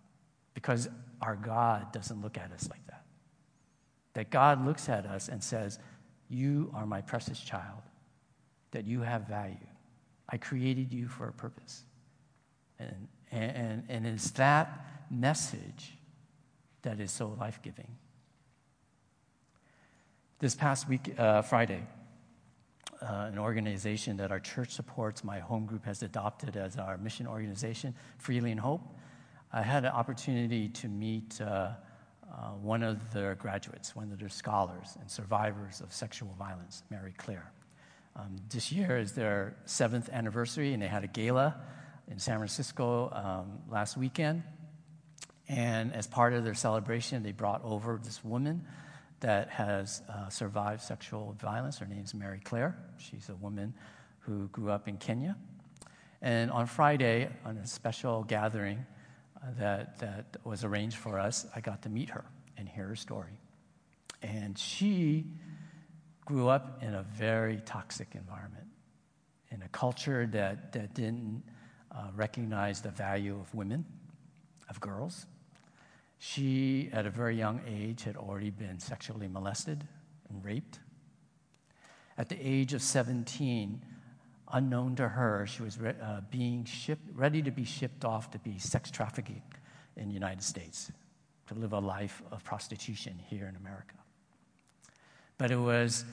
Because 0.54 0.88
our 1.21 1.36
God 1.36 1.91
doesn't 1.91 2.21
look 2.21 2.38
at 2.38 2.52
us 2.52 2.69
like 2.69 2.86
that. 2.88 3.04
That 4.13 4.30
God 4.30 4.63
looks 4.65 4.89
at 4.89 5.06
us 5.06 5.28
and 5.30 5.43
says, 5.43 5.80
You 6.30 6.71
are 6.76 6.86
my 6.86 7.02
precious 7.02 7.39
child 7.39 7.82
that 8.71 8.86
you 8.86 9.02
have 9.02 9.28
value. 9.28 9.56
I 10.30 10.38
created 10.38 10.93
you 10.93 11.08
for 11.08 11.28
a 11.28 11.34
purpose. 11.34 11.84
And, 12.80 13.08
and, 13.32 13.84
and 13.88 14.06
it's 14.06 14.32
that 14.32 14.86
message 15.10 15.93
that 16.84 16.99
is 16.99 17.12
so 17.12 17.36
life 17.39 17.60
giving. 17.62 17.88
This 20.43 20.56
past 20.56 20.89
week, 20.89 21.17
uh, 21.17 21.41
Friday, 21.41 21.88
uh, 23.01 23.29
an 23.32 23.39
organization 23.39 24.17
that 24.17 24.29
our 24.29 24.41
church 24.41 24.71
supports, 24.71 25.23
my 25.23 25.39
home 25.39 25.65
group 25.65 25.86
has 25.86 26.03
adopted 26.03 26.58
as 26.58 26.75
our 26.75 26.97
mission 26.97 27.27
organization, 27.27 27.95
Freely 28.17 28.51
in 28.51 28.58
Hope. 28.58 28.82
I 29.53 29.62
had 29.62 29.86
an 29.86 29.93
opportunity 29.93 30.67
to 30.67 30.89
meet 30.89 31.39
uh, 31.39 31.45
uh, 31.45 32.49
one 32.62 32.84
of 32.84 33.13
their 33.13 33.36
graduates, 33.36 33.95
one 33.95 34.12
of 34.12 34.19
their 34.19 34.27
scholars 34.27 34.98
and 35.00 35.10
survivors 35.10 35.79
of 35.79 35.94
sexual 35.94 36.35
violence, 36.37 36.83
Mary 36.89 37.13
Claire. 37.17 37.50
Um, 38.17 38.35
this 38.50 38.69
year 38.69 38.98
is 38.98 39.13
their 39.13 39.56
seventh 39.63 40.10
anniversary, 40.12 40.73
and 40.73 40.83
they 40.83 40.87
had 40.87 41.06
a 41.06 41.08
gala 41.08 41.56
in 42.10 42.19
San 42.19 42.35
Francisco 42.39 43.10
um, 43.13 43.60
last 43.71 43.96
weekend. 43.96 44.44
And 45.48 45.94
as 45.94 46.06
part 46.06 46.33
of 46.33 46.44
their 46.44 46.54
celebration, 46.54 47.23
they 47.23 47.31
brought 47.31 47.63
over 47.63 47.98
this 48.04 48.25
woman 48.25 48.65
that 49.24 49.50
has 49.50 50.02
uh, 50.10 50.30
survived 50.30 50.82
sexual 50.82 51.36
violence. 51.40 51.80
Her 51.80 51.86
name's 51.86 52.13
Mary 52.13 52.42
Claire. 52.44 52.78
She's 52.98 53.30
a 53.30 53.36
woman 53.36 53.74
who 54.19 54.50
grew 54.50 54.69
up 54.69 54.88
in 54.88 54.98
Kenya. 54.98 55.36
And 56.21 56.52
on 56.52 56.67
Friday, 56.67 57.30
on 57.46 57.58
a 57.58 57.65
special 57.65 58.24
gathering 58.24 58.86
uh, 59.38 59.48
that, 59.58 60.00
that 60.00 60.38
was 60.44 60.63
arranged 60.63 60.98
for 60.98 61.19
us, 61.19 61.46
I 61.56 61.62
got 61.62 61.82
to 61.84 61.90
meet 61.90 62.10
her 62.10 62.26
and 62.58 62.67
hear 62.67 62.88
her 62.88 62.96
story. 62.96 63.40
And 64.21 64.58
she 64.58 65.26
grew 66.26 66.50
up 66.50 66.84
in 66.84 66.94
a 66.94 67.04
very 67.04 67.62
toxic 67.65 68.10
environment, 68.15 68.67
in 69.52 69.62
a 69.62 69.69
culture 69.69 70.28
that, 70.28 70.74
that 70.74 70.94
didn't 70.94 71.44
uh, 71.92 72.08
recognize 72.15 72.82
the 72.82 72.92
value 72.92 73.40
of 73.40 73.54
women, 73.56 73.86
of 74.69 74.80
girls. 74.80 75.26
She, 76.26 76.90
at 76.94 77.06
a 77.06 77.10
very 77.10 77.36
young 77.36 77.60
age, 77.67 78.04
had 78.04 78.15
already 78.15 78.50
been 78.50 78.80
sexually 78.80 79.28
molested 79.28 79.86
and 80.30 80.44
raped. 80.44 80.80
At 82.17 82.30
the 82.30 82.38
age 82.42 82.74
of 82.74 82.82
17, 82.82 83.82
unknown 84.54 84.96
to 84.96 85.10
her, 85.10 85.46
she 85.46 85.63
was 85.63 85.78
re- 85.78 85.96
uh, 86.02 86.21
being 86.32 86.63
shipped, 86.63 87.10
ready 87.13 87.42
to 87.42 87.52
be 87.52 87.65
shipped 87.65 88.06
off 88.06 88.32
to 88.32 88.40
be 88.40 88.58
sex 88.58 88.90
trafficking 88.90 89.42
in 89.98 90.08
the 90.08 90.13
United 90.13 90.42
States, 90.42 90.94
to 91.48 91.56
live 91.56 91.74
a 91.74 91.80
life 91.80 92.24
of 92.32 92.42
prostitution 92.46 93.19
here 93.28 93.48
in 93.48 93.58
America. 93.58 93.96
But 95.38 95.52
it 95.52 95.60
was 95.60 96.06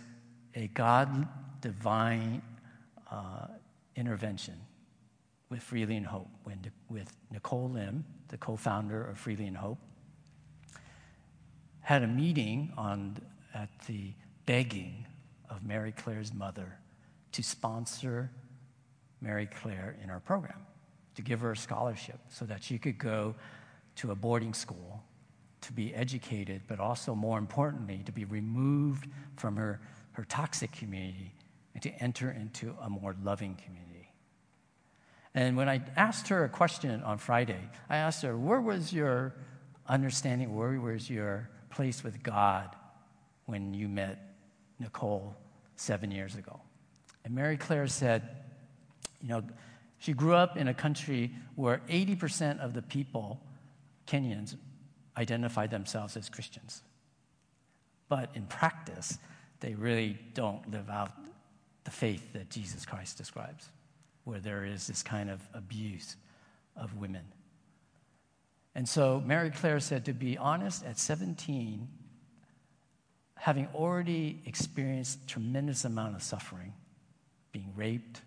a 0.57 0.67
God 0.75 1.29
divine 1.61 2.43
uh, 3.13 3.47
intervention 3.95 4.61
with 5.51 5.63
Freely 5.63 5.95
in 5.95 6.03
Hope, 6.03 6.31
when, 6.43 6.59
with 6.89 7.17
Nicole 7.31 7.71
Lim, 7.71 8.05
the 8.27 8.39
co 8.39 8.57
founder 8.57 9.05
of 9.05 9.17
Freely 9.17 9.47
in 9.47 9.55
Hope, 9.55 9.79
had 11.91 12.05
a 12.05 12.07
meeting 12.07 12.73
on, 12.79 13.17
at 13.53 13.69
the 13.89 14.13
begging 14.47 15.05
of 15.49 15.67
Mary 15.67 15.91
Claire's 15.91 16.33
mother 16.33 16.79
to 17.33 17.43
sponsor 17.43 18.31
Mary 19.21 19.49
Claire 19.61 19.97
in 20.01 20.09
our 20.09 20.21
program, 20.21 20.65
to 21.17 21.23
give 21.23 21.41
her 21.41 21.51
a 21.51 21.57
scholarship 21.57 22.21
so 22.29 22.45
that 22.45 22.63
she 22.63 22.79
could 22.79 22.97
go 22.97 23.35
to 23.97 24.13
a 24.13 24.15
boarding 24.15 24.55
school 24.55 25.03
to 25.63 25.73
be 25.73 25.93
educated, 25.93 26.63
but 26.69 26.79
also, 26.79 27.13
more 27.13 27.39
importantly, 27.39 28.03
to 28.07 28.13
be 28.13 28.25
removed 28.25 29.09
from 29.35 29.57
her, 29.57 29.81
her 30.13 30.25
toxic 30.27 30.71
community 30.71 31.35
and 31.75 31.83
to 31.83 31.91
enter 32.01 32.31
into 32.31 32.73
a 32.83 32.89
more 32.89 33.17
loving 33.25 33.57
community. 33.57 34.13
And 35.35 35.57
when 35.57 35.69
I 35.69 35.83
asked 35.97 36.29
her 36.29 36.45
a 36.45 36.49
question 36.49 37.03
on 37.03 37.19
Friday, 37.19 37.69
I 37.89 37.97
asked 37.97 38.23
her, 38.23 38.39
Where 38.39 38.61
was 38.61 38.93
your 38.93 39.35
understanding, 39.89 40.55
where 40.55 40.81
was 40.81 41.11
your 41.11 41.51
place 41.71 42.05
with 42.05 42.23
God 42.23 42.75
when 43.47 43.75
you 43.75 43.89
met 43.89 44.35
Nicole 44.79 45.35
seven 45.77 46.11
years 46.11 46.35
ago? 46.35 46.61
And 47.25 47.35
Mary 47.35 47.57
Claire 47.57 47.87
said, 47.87 48.29
You 49.23 49.29
know, 49.29 49.43
she 49.99 50.13
grew 50.13 50.35
up 50.35 50.57
in 50.57 50.69
a 50.69 50.75
country 50.75 51.33
where 51.55 51.81
80% 51.89 52.61
of 52.61 52.75
the 52.75 52.83
people, 52.83 53.41
Kenyans, 54.07 54.57
identify 55.17 55.67
themselves 55.67 56.17
as 56.17 56.29
Christians. 56.29 56.83
But 58.09 58.31
in 58.35 58.47
practice, 58.47 59.19
they 59.61 59.75
really 59.75 60.19
don't 60.35 60.71
live 60.71 60.89
out 60.89 61.13
the 61.85 61.91
faith 61.91 62.33
that 62.33 62.51
Jesus 62.51 62.85
Christ 62.85 63.19
describes, 63.19 63.69
where 64.25 64.41
there 64.41 64.65
is 64.65 64.87
this 64.87 65.03
kind 65.03 65.31
of 65.31 65.41
abuse 65.55 66.17
of 66.77 66.97
women. 66.97 67.25
And 68.81 68.89
so 68.89 69.23
Mary 69.27 69.51
Claire 69.51 69.79
said, 69.79 70.07
to 70.07 70.15
be 70.15 70.39
honest, 70.39 70.87
at 70.87 70.99
17, 70.99 71.87
having 73.35 73.69
already 73.75 74.41
experienced 74.47 75.29
tremendous 75.29 75.85
amount 75.85 76.17
of 76.17 76.23
suffering, 76.23 76.73
being 77.53 77.75
raped, 77.77 78.23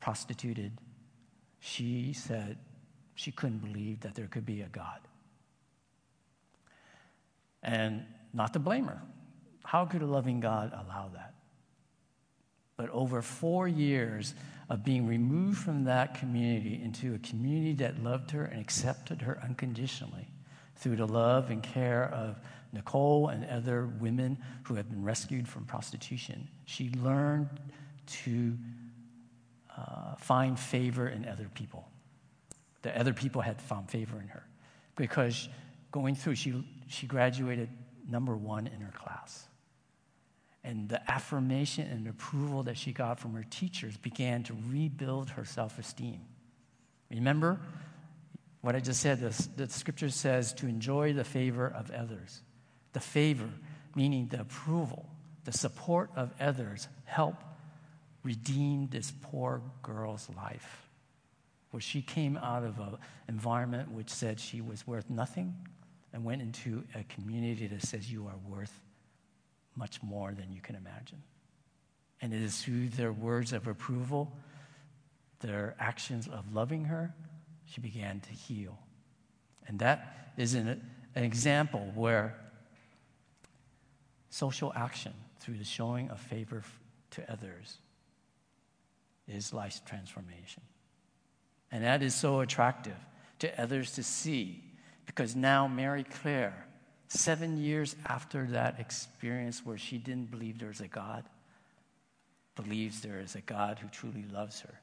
prostituted, 0.00 0.72
she 1.60 2.12
said 2.12 2.58
she 3.14 3.30
couldn't 3.30 3.58
believe 3.58 4.00
that 4.00 4.16
there 4.16 4.26
could 4.26 4.44
be 4.44 4.62
a 4.62 4.66
God. 4.66 4.98
And 7.62 8.02
not 8.34 8.54
to 8.54 8.58
blame 8.58 8.86
her. 8.86 9.00
How 9.62 9.84
could 9.84 10.02
a 10.02 10.06
loving 10.06 10.40
God 10.40 10.72
allow 10.72 11.10
that? 11.14 11.35
But 12.76 12.90
over 12.90 13.22
four 13.22 13.66
years 13.66 14.34
of 14.68 14.84
being 14.84 15.06
removed 15.06 15.58
from 15.58 15.84
that 15.84 16.18
community 16.18 16.80
into 16.82 17.14
a 17.14 17.18
community 17.18 17.72
that 17.74 18.02
loved 18.02 18.30
her 18.32 18.44
and 18.44 18.60
accepted 18.60 19.22
her 19.22 19.40
unconditionally 19.42 20.28
through 20.74 20.96
the 20.96 21.06
love 21.06 21.50
and 21.50 21.62
care 21.62 22.10
of 22.12 22.38
Nicole 22.72 23.28
and 23.28 23.46
other 23.46 23.86
women 23.86 24.36
who 24.64 24.74
had 24.74 24.90
been 24.90 25.02
rescued 25.02 25.48
from 25.48 25.64
prostitution, 25.64 26.48
she 26.66 26.90
learned 27.02 27.48
to 28.06 28.56
uh, 29.76 30.14
find 30.16 30.58
favor 30.58 31.08
in 31.08 31.26
other 31.26 31.48
people. 31.54 31.88
The 32.82 32.98
other 32.98 33.14
people 33.14 33.40
had 33.40 33.60
found 33.60 33.88
favor 33.88 34.20
in 34.20 34.28
her 34.28 34.44
because 34.96 35.48
going 35.92 36.14
through, 36.14 36.34
she, 36.34 36.64
she 36.88 37.06
graduated 37.06 37.68
number 38.08 38.36
one 38.36 38.66
in 38.66 38.80
her 38.80 38.92
class. 38.92 39.46
And 40.66 40.88
the 40.88 41.00
affirmation 41.08 41.86
and 41.86 42.08
approval 42.08 42.64
that 42.64 42.76
she 42.76 42.92
got 42.92 43.20
from 43.20 43.34
her 43.34 43.44
teachers 43.48 43.96
began 43.96 44.42
to 44.42 44.56
rebuild 44.68 45.30
her 45.30 45.44
self 45.44 45.78
esteem. 45.78 46.20
Remember 47.08 47.60
what 48.62 48.74
I 48.74 48.80
just 48.80 49.00
said? 49.00 49.20
The, 49.20 49.48
the 49.56 49.72
scripture 49.72 50.10
says 50.10 50.52
to 50.54 50.66
enjoy 50.66 51.12
the 51.12 51.22
favor 51.22 51.68
of 51.68 51.92
others. 51.92 52.42
The 52.94 53.00
favor, 53.00 53.48
meaning 53.94 54.26
the 54.26 54.40
approval, 54.40 55.08
the 55.44 55.52
support 55.52 56.10
of 56.16 56.32
others, 56.40 56.88
help 57.04 57.36
redeem 58.24 58.88
this 58.88 59.12
poor 59.22 59.62
girl's 59.82 60.28
life. 60.36 60.88
Where 61.70 61.80
she 61.80 62.02
came 62.02 62.36
out 62.38 62.64
of 62.64 62.80
an 62.80 62.98
environment 63.28 63.92
which 63.92 64.10
said 64.10 64.40
she 64.40 64.60
was 64.60 64.84
worth 64.84 65.08
nothing 65.08 65.54
and 66.12 66.24
went 66.24 66.42
into 66.42 66.82
a 66.96 67.04
community 67.04 67.68
that 67.68 67.82
says 67.82 68.10
you 68.10 68.26
are 68.26 68.38
worth 68.48 68.80
much 69.76 70.02
more 70.02 70.32
than 70.32 70.52
you 70.52 70.60
can 70.60 70.74
imagine. 70.74 71.22
And 72.20 72.32
it 72.32 72.42
is 72.42 72.62
through 72.62 72.88
their 72.90 73.12
words 73.12 73.52
of 73.52 73.66
approval, 73.66 74.32
their 75.40 75.76
actions 75.78 76.28
of 76.28 76.54
loving 76.54 76.86
her, 76.86 77.14
she 77.66 77.80
began 77.80 78.20
to 78.20 78.30
heal. 78.30 78.78
And 79.68 79.78
that 79.80 80.32
is 80.36 80.54
an, 80.54 80.80
an 81.14 81.24
example 81.24 81.92
where 81.94 82.36
social 84.30 84.72
action 84.74 85.12
through 85.40 85.58
the 85.58 85.64
showing 85.64 86.10
of 86.10 86.20
favor 86.20 86.62
to 87.10 87.30
others 87.30 87.78
is 89.28 89.52
life 89.52 89.82
transformation. 89.84 90.62
And 91.72 91.84
that 91.84 92.02
is 92.02 92.14
so 92.14 92.40
attractive 92.40 92.96
to 93.40 93.60
others 93.60 93.92
to 93.92 94.02
see 94.02 94.62
because 95.04 95.34
now 95.34 95.66
Mary 95.66 96.04
Claire 96.04 96.66
Seven 97.08 97.56
years 97.56 97.94
after 98.06 98.46
that 98.46 98.80
experience 98.80 99.64
where 99.64 99.78
she 99.78 99.98
didn't 99.98 100.30
believe 100.30 100.58
there 100.58 100.70
is 100.70 100.80
a 100.80 100.88
God, 100.88 101.24
believes 102.56 103.00
there 103.00 103.20
is 103.20 103.34
a 103.34 103.40
God 103.40 103.78
who 103.78 103.88
truly 103.88 104.24
loves 104.32 104.60
her. 104.60 104.80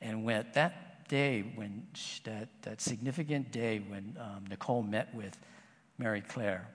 And 0.00 0.24
when 0.24 0.46
that 0.52 1.08
day, 1.08 1.52
when 1.54 1.86
she, 1.94 2.20
that, 2.24 2.48
that 2.62 2.80
significant 2.80 3.50
day 3.50 3.78
when 3.78 4.16
um, 4.20 4.44
Nicole 4.50 4.82
met 4.82 5.14
with 5.14 5.36
Mary 5.96 6.20
Claire, 6.20 6.68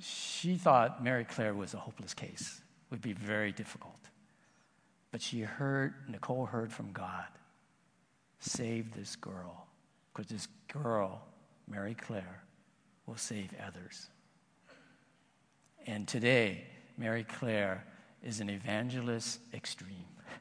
she 0.00 0.56
thought 0.56 1.02
Mary 1.02 1.24
Claire 1.24 1.54
was 1.54 1.74
a 1.74 1.78
hopeless 1.78 2.14
case, 2.14 2.60
would 2.90 3.02
be 3.02 3.12
very 3.12 3.50
difficult. 3.50 3.98
But 5.10 5.20
she 5.20 5.40
heard, 5.40 5.94
Nicole 6.08 6.46
heard 6.46 6.72
from 6.72 6.92
God, 6.92 7.26
save 8.38 8.94
this 8.94 9.16
girl, 9.16 9.66
because 10.12 10.30
this 10.30 10.46
girl, 10.72 11.22
Mary 11.66 11.94
Claire, 11.94 12.42
will 13.08 13.16
save 13.16 13.48
others. 13.66 14.08
And 15.86 16.06
today, 16.06 16.64
Mary 16.98 17.24
Claire 17.24 17.84
is 18.22 18.40
an 18.40 18.50
evangelist 18.50 19.40
extreme. 19.52 20.04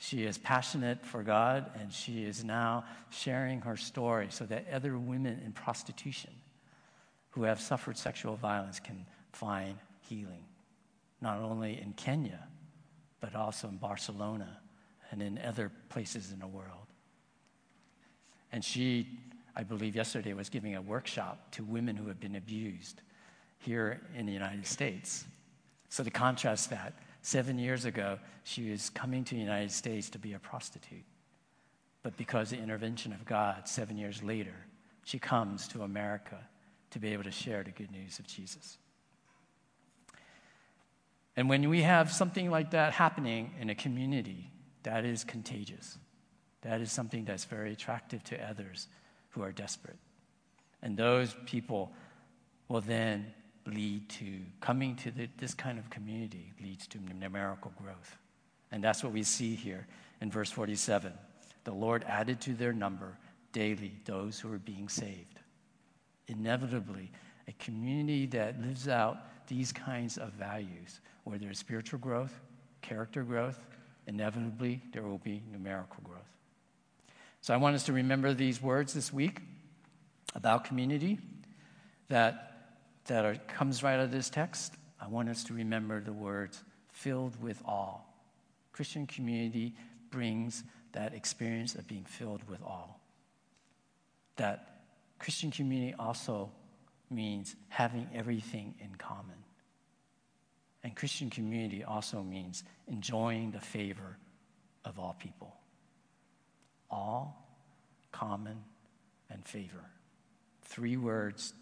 She 0.00 0.22
is 0.22 0.38
passionate 0.38 1.04
for 1.04 1.24
God, 1.24 1.72
and 1.74 1.92
she 1.92 2.22
is 2.22 2.44
now 2.44 2.84
sharing 3.10 3.62
her 3.62 3.76
story 3.76 4.28
so 4.30 4.46
that 4.46 4.66
other 4.72 4.96
women 4.96 5.42
in 5.44 5.50
prostitution 5.50 6.30
who 7.30 7.42
have 7.42 7.60
suffered 7.60 7.98
sexual 7.98 8.36
violence 8.36 8.78
can 8.78 9.04
find 9.32 9.74
healing, 10.08 10.44
not 11.20 11.40
only 11.40 11.80
in 11.80 11.94
Kenya, 11.94 12.46
but 13.20 13.34
also 13.34 13.66
in 13.66 13.76
Barcelona 13.76 14.60
and 15.10 15.20
in 15.20 15.36
other 15.44 15.72
places 15.88 16.30
in 16.30 16.38
the 16.38 16.46
world. 16.46 16.86
And 18.52 18.64
she 18.64 19.18
I 19.58 19.64
believe 19.64 19.96
yesterday 19.96 20.34
was 20.34 20.48
giving 20.48 20.76
a 20.76 20.80
workshop 20.80 21.50
to 21.52 21.64
women 21.64 21.96
who 21.96 22.06
have 22.06 22.20
been 22.20 22.36
abused 22.36 23.02
here 23.58 24.00
in 24.14 24.24
the 24.24 24.32
United 24.32 24.64
States. 24.64 25.24
So 25.88 26.04
to 26.04 26.10
contrast 26.10 26.70
that, 26.70 26.94
seven 27.22 27.58
years 27.58 27.84
ago, 27.84 28.20
she 28.44 28.70
was 28.70 28.88
coming 28.88 29.24
to 29.24 29.34
the 29.34 29.40
United 29.40 29.72
States 29.72 30.10
to 30.10 30.18
be 30.18 30.34
a 30.34 30.38
prostitute. 30.38 31.04
But 32.04 32.16
because 32.16 32.52
of 32.52 32.58
the 32.58 32.62
intervention 32.62 33.12
of 33.12 33.24
God, 33.24 33.66
seven 33.66 33.98
years 33.98 34.22
later, 34.22 34.54
she 35.02 35.18
comes 35.18 35.66
to 35.68 35.82
America 35.82 36.38
to 36.90 37.00
be 37.00 37.12
able 37.12 37.24
to 37.24 37.32
share 37.32 37.64
the 37.64 37.72
good 37.72 37.90
news 37.90 38.20
of 38.20 38.28
Jesus. 38.28 38.78
And 41.36 41.48
when 41.48 41.68
we 41.68 41.82
have 41.82 42.12
something 42.12 42.48
like 42.48 42.70
that 42.70 42.92
happening 42.92 43.54
in 43.60 43.70
a 43.70 43.74
community, 43.74 44.52
that 44.84 45.04
is 45.04 45.24
contagious. 45.24 45.98
That 46.62 46.80
is 46.80 46.92
something 46.92 47.24
that's 47.24 47.44
very 47.44 47.72
attractive 47.72 48.22
to 48.24 48.48
others 48.48 48.86
who 49.38 49.44
are 49.44 49.52
desperate. 49.52 49.96
And 50.82 50.96
those 50.96 51.34
people 51.46 51.92
will 52.68 52.80
then 52.80 53.32
lead 53.66 54.08
to 54.08 54.40
coming 54.60 54.96
to 54.96 55.10
the, 55.12 55.28
this 55.38 55.54
kind 55.54 55.78
of 55.78 55.88
community 55.90 56.52
leads 56.60 56.88
to 56.88 56.98
numerical 57.14 57.72
growth. 57.80 58.16
And 58.72 58.82
that's 58.82 59.04
what 59.04 59.12
we 59.12 59.22
see 59.22 59.54
here 59.54 59.86
in 60.20 60.30
verse 60.30 60.50
47. 60.50 61.12
The 61.64 61.72
Lord 61.72 62.04
added 62.08 62.40
to 62.42 62.54
their 62.54 62.72
number 62.72 63.16
daily 63.52 63.92
those 64.04 64.40
who 64.40 64.48
were 64.48 64.58
being 64.58 64.88
saved. 64.88 65.38
inevitably, 66.26 67.10
a 67.46 67.52
community 67.52 68.26
that 68.26 68.60
lives 68.60 68.88
out 68.88 69.46
these 69.46 69.72
kinds 69.72 70.18
of 70.18 70.32
values, 70.32 71.00
where 71.24 71.38
there's 71.38 71.58
spiritual 71.58 71.98
growth, 71.98 72.38
character 72.82 73.22
growth, 73.22 73.64
inevitably 74.06 74.82
there 74.92 75.04
will 75.04 75.18
be 75.18 75.42
numerical 75.50 76.02
growth. 76.04 76.37
So 77.48 77.54
I 77.54 77.56
want 77.56 77.76
us 77.76 77.84
to 77.84 77.94
remember 77.94 78.34
these 78.34 78.60
words 78.60 78.92
this 78.92 79.10
week 79.10 79.40
about 80.34 80.64
community 80.64 81.18
that, 82.08 82.76
that 83.06 83.24
are, 83.24 83.36
comes 83.36 83.82
right 83.82 83.94
out 83.94 84.00
of 84.00 84.10
this 84.10 84.28
text. 84.28 84.74
I 85.00 85.08
want 85.08 85.30
us 85.30 85.44
to 85.44 85.54
remember 85.54 86.02
the 86.02 86.12
words 86.12 86.62
filled 86.92 87.40
with 87.42 87.62
awe. 87.64 88.00
Christian 88.72 89.06
community 89.06 89.72
brings 90.10 90.62
that 90.92 91.14
experience 91.14 91.74
of 91.74 91.88
being 91.88 92.04
filled 92.04 92.46
with 92.50 92.60
awe. 92.62 92.94
That 94.36 94.82
Christian 95.18 95.50
community 95.50 95.94
also 95.98 96.50
means 97.08 97.56
having 97.68 98.10
everything 98.14 98.74
in 98.78 98.94
common. 98.96 99.42
And 100.84 100.94
Christian 100.94 101.30
community 101.30 101.82
also 101.82 102.22
means 102.22 102.62
enjoying 102.88 103.52
the 103.52 103.60
favor 103.60 104.18
of 104.84 104.98
all 104.98 105.16
people. 105.18 105.57
All, 106.90 107.46
common, 108.12 108.64
and 109.30 109.44
favor. 109.44 109.84
Three 110.62 110.96
words 110.96 111.52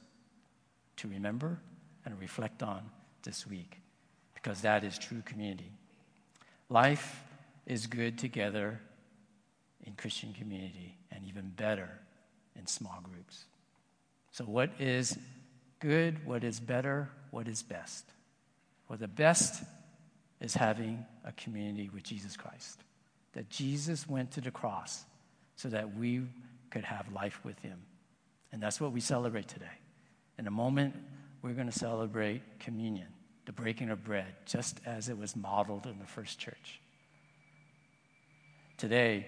to 0.97 1.09
remember 1.09 1.61
and 2.05 2.19
reflect 2.19 2.63
on 2.63 2.83
this 3.23 3.47
week 3.47 3.81
because 4.35 4.63
that 4.63 4.85
is 4.85 4.99
true 4.99 5.23
community. 5.25 5.71
Life 6.69 7.23
is 7.67 7.87
good 7.87 8.19
together 8.19 8.81
in 9.85 9.95
Christian 9.95 10.33
community 10.33 10.97
and 11.11 11.25
even 11.25 11.51
better 11.51 11.91
in 12.57 12.67
small 12.67 13.01
groups. 13.03 13.45
So, 14.33 14.45
what 14.45 14.71
is 14.79 15.19
good? 15.81 16.25
What 16.27 16.45
is 16.45 16.61
better? 16.61 17.09
What 17.31 17.49
is 17.49 17.63
best? 17.63 18.05
Well, 18.89 18.99
the 18.99 19.09
best 19.09 19.63
is 20.41 20.55
having 20.55 21.05
a 21.25 21.33
community 21.33 21.91
with 21.93 22.05
Jesus 22.05 22.37
Christ. 22.37 22.81
That 23.33 23.51
Jesus 23.51 24.09
went 24.09 24.33
to 24.33 24.41
the 24.41 24.51
cross 24.51 25.05
so 25.57 25.69
that 25.71 25.97
we 25.97 26.23
could 26.71 26.85
have 26.85 27.11
life 27.13 27.41
with 27.45 27.59
him. 27.61 27.79
And 28.53 28.63
that's 28.63 28.81
what 28.81 28.93
we 28.93 29.01
celebrate 29.01 29.49
today. 29.49 29.67
In 30.39 30.47
a 30.47 30.51
moment, 30.51 30.95
we're 31.43 31.55
going 31.55 31.71
to 31.71 31.79
celebrate 31.79 32.43
communion, 32.61 33.09
the 33.47 33.53
breaking 33.53 33.91
of 33.91 34.05
bread, 34.05 34.27
just 34.45 34.81
as 34.87 35.09
it 35.09 35.19
was 35.19 35.35
modeled 35.35 35.87
in 35.87 35.99
the 35.99 36.07
first 36.07 36.39
church. 36.39 36.81
Today, 38.77 39.27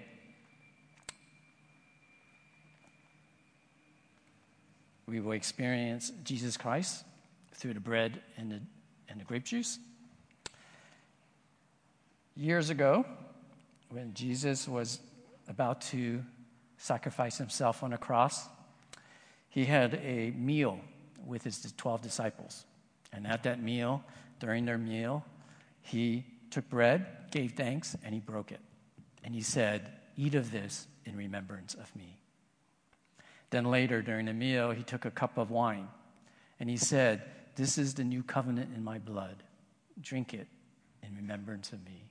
we 5.06 5.20
will 5.20 5.32
experience 5.32 6.12
Jesus 6.22 6.58
Christ 6.58 7.04
through 7.54 7.74
the 7.74 7.80
bread 7.80 8.20
and 8.36 8.52
the, 8.52 8.60
and 9.08 9.18
the 9.20 9.24
grape 9.24 9.44
juice. 9.44 9.78
Years 12.36 12.68
ago, 12.68 13.06
when 13.88 14.12
Jesus 14.12 14.68
was 14.68 15.00
about 15.48 15.80
to 15.80 16.24
sacrifice 16.76 17.38
himself 17.38 17.82
on 17.82 17.92
a 17.92 17.98
cross, 17.98 18.48
he 19.48 19.64
had 19.64 19.94
a 19.94 20.30
meal 20.36 20.80
with 21.24 21.44
his 21.44 21.72
12 21.76 22.02
disciples. 22.02 22.64
And 23.12 23.26
at 23.26 23.42
that 23.44 23.62
meal, 23.62 24.04
during 24.38 24.64
their 24.64 24.78
meal, 24.78 25.24
he 25.82 26.24
took 26.50 26.68
bread, 26.68 27.06
gave 27.30 27.52
thanks, 27.52 27.96
and 28.04 28.14
he 28.14 28.20
broke 28.20 28.52
it. 28.52 28.60
And 29.24 29.34
he 29.34 29.40
said, 29.40 29.92
Eat 30.16 30.34
of 30.34 30.50
this 30.50 30.86
in 31.04 31.16
remembrance 31.16 31.74
of 31.74 31.94
me. 31.96 32.18
Then 33.50 33.64
later, 33.64 34.02
during 34.02 34.26
the 34.26 34.32
meal, 34.32 34.72
he 34.72 34.82
took 34.82 35.04
a 35.04 35.10
cup 35.10 35.38
of 35.38 35.50
wine 35.50 35.88
and 36.60 36.68
he 36.68 36.76
said, 36.76 37.22
This 37.56 37.78
is 37.78 37.94
the 37.94 38.04
new 38.04 38.22
covenant 38.22 38.70
in 38.74 38.84
my 38.84 38.98
blood. 38.98 39.42
Drink 40.00 40.34
it 40.34 40.48
in 41.02 41.16
remembrance 41.16 41.72
of 41.72 41.84
me. 41.84 42.10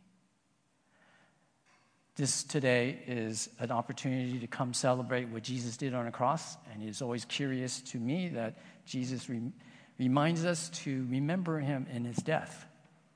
This 2.18 2.42
today 2.42 2.98
is 3.06 3.48
an 3.60 3.70
opportunity 3.70 4.40
to 4.40 4.48
come 4.48 4.74
celebrate 4.74 5.26
what 5.26 5.44
Jesus 5.44 5.78
did 5.78 5.94
on 5.94 6.08
a 6.08 6.12
cross. 6.12 6.58
And 6.74 6.82
it 6.82 6.90
is 6.90 7.04
always 7.04 7.26
curious 7.26 7.80
to 7.82 8.00
me 8.00 8.30
that 8.30 8.58
Jesus 8.88 9.30
re- 9.30 9.52
reminds 10.00 10.44
us 10.44 10.70
to 10.70 11.06
remember 11.12 11.60
him 11.60 11.86
in 11.94 12.06
his 12.06 12.18
death, 12.18 12.66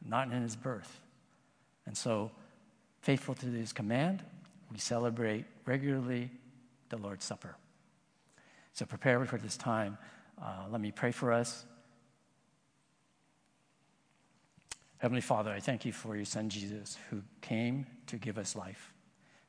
not 0.07 0.31
in 0.31 0.43
his 0.43 0.55
birth. 0.55 1.01
And 1.87 1.97
so, 1.97 2.29
faithful 3.01 3.33
to 3.33 3.47
his 3.47 3.73
command, 3.73 4.23
we 4.71 4.77
celebrate 4.77 5.45
regularly 5.65 6.29
the 6.89 6.97
Lord's 6.97 7.25
Supper. 7.25 7.55
So 8.73 8.85
prepare 8.85 9.25
for 9.25 9.39
this 9.39 9.57
time. 9.57 9.97
Uh, 10.39 10.65
let 10.69 10.79
me 10.79 10.91
pray 10.91 11.11
for 11.11 11.33
us. 11.33 11.65
Heavenly 15.01 15.21
Father, 15.21 15.49
I 15.49 15.59
thank 15.59 15.83
you 15.83 15.91
for 15.91 16.15
your 16.15 16.25
Son 16.25 16.47
Jesus, 16.47 16.95
who 17.09 17.23
came 17.41 17.87
to 18.05 18.17
give 18.17 18.37
us 18.37 18.55
life, 18.55 18.93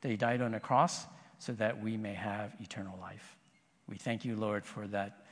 that 0.01 0.09
he 0.09 0.17
died 0.17 0.41
on 0.41 0.55
a 0.55 0.61
cross 0.61 1.05
so 1.41 1.53
that 1.53 1.83
we 1.83 1.99
may 1.99 2.15
have 2.15 2.55
eternal 2.59 2.99
life. 2.99 3.37
We 3.87 3.99
thank 3.99 4.25
you, 4.25 4.35
Lord, 4.35 4.65
for 4.65 4.87
that, 4.87 5.27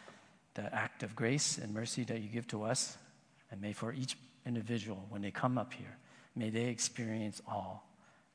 that 0.56 0.74
act 0.74 1.02
of 1.02 1.16
grace 1.16 1.56
and 1.56 1.72
mercy 1.72 2.04
that 2.04 2.20
you 2.20 2.28
give 2.28 2.46
to 2.48 2.64
us. 2.64 2.98
And 3.50 3.62
may 3.62 3.72
for 3.72 3.94
each 3.94 4.18
individual, 4.44 5.06
when 5.08 5.22
they 5.22 5.30
come 5.30 5.56
up 5.56 5.72
here, 5.72 5.96
may 6.36 6.50
they 6.50 6.66
experience 6.66 7.40
all. 7.48 7.88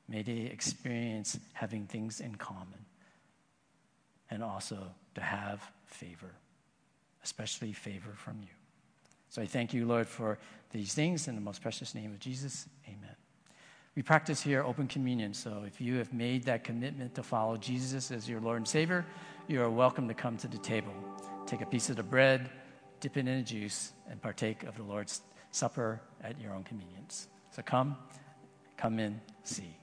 May 0.10 0.24
they 0.24 0.50
experience 0.52 1.38
having 1.54 1.86
things 1.86 2.20
in 2.20 2.34
common. 2.34 2.84
And 4.32 4.44
also 4.44 4.88
to 5.14 5.22
have 5.22 5.62
favor, 5.86 6.32
especially 7.24 7.74
favor 7.74 8.14
from 8.16 8.42
you. 8.42 8.65
So 9.36 9.42
I 9.42 9.48
thank 9.48 9.74
you, 9.74 9.86
Lord, 9.86 10.08
for 10.08 10.38
these 10.72 10.94
things 10.94 11.28
in 11.28 11.36
the 11.36 11.42
most 11.42 11.62
precious 11.62 11.94
name 11.94 12.14
of 12.14 12.20
Jesus. 12.20 12.70
Amen. 12.88 13.18
We 13.94 14.02
practice 14.02 14.42
here 14.42 14.64
open 14.64 14.88
communion. 14.88 15.34
So 15.34 15.66
if 15.68 15.82
you 15.82 15.98
have 15.98 16.14
made 16.14 16.44
that 16.44 16.64
commitment 16.64 17.16
to 17.16 17.22
follow 17.22 17.58
Jesus 17.58 18.12
as 18.12 18.30
your 18.30 18.40
Lord 18.40 18.60
and 18.60 18.68
Savior, 18.68 19.06
you 19.50 19.62
are 19.62 19.70
welcome 19.70 20.08
to 20.08 20.14
come 20.14 20.38
to 20.38 20.48
the 20.48 20.58
table. 20.60 20.94
Take 21.46 21.60
a 21.60 21.66
piece 21.66 21.90
of 21.90 21.98
the 21.98 22.04
bread, 22.04 22.50
dip 23.02 23.18
it 23.18 23.28
in 23.28 23.40
the 23.40 23.44
juice, 23.44 23.92
and 24.10 24.22
partake 24.22 24.64
of 24.64 24.78
the 24.78 24.84
Lord's 24.84 25.22
Supper 25.52 26.00
at 26.24 26.40
your 26.40 26.54
own 26.54 26.64
convenience. 26.64 27.28
So 27.52 27.62
come, 27.62 27.98
come 28.78 29.00
in, 29.00 29.20
see. 29.44 29.76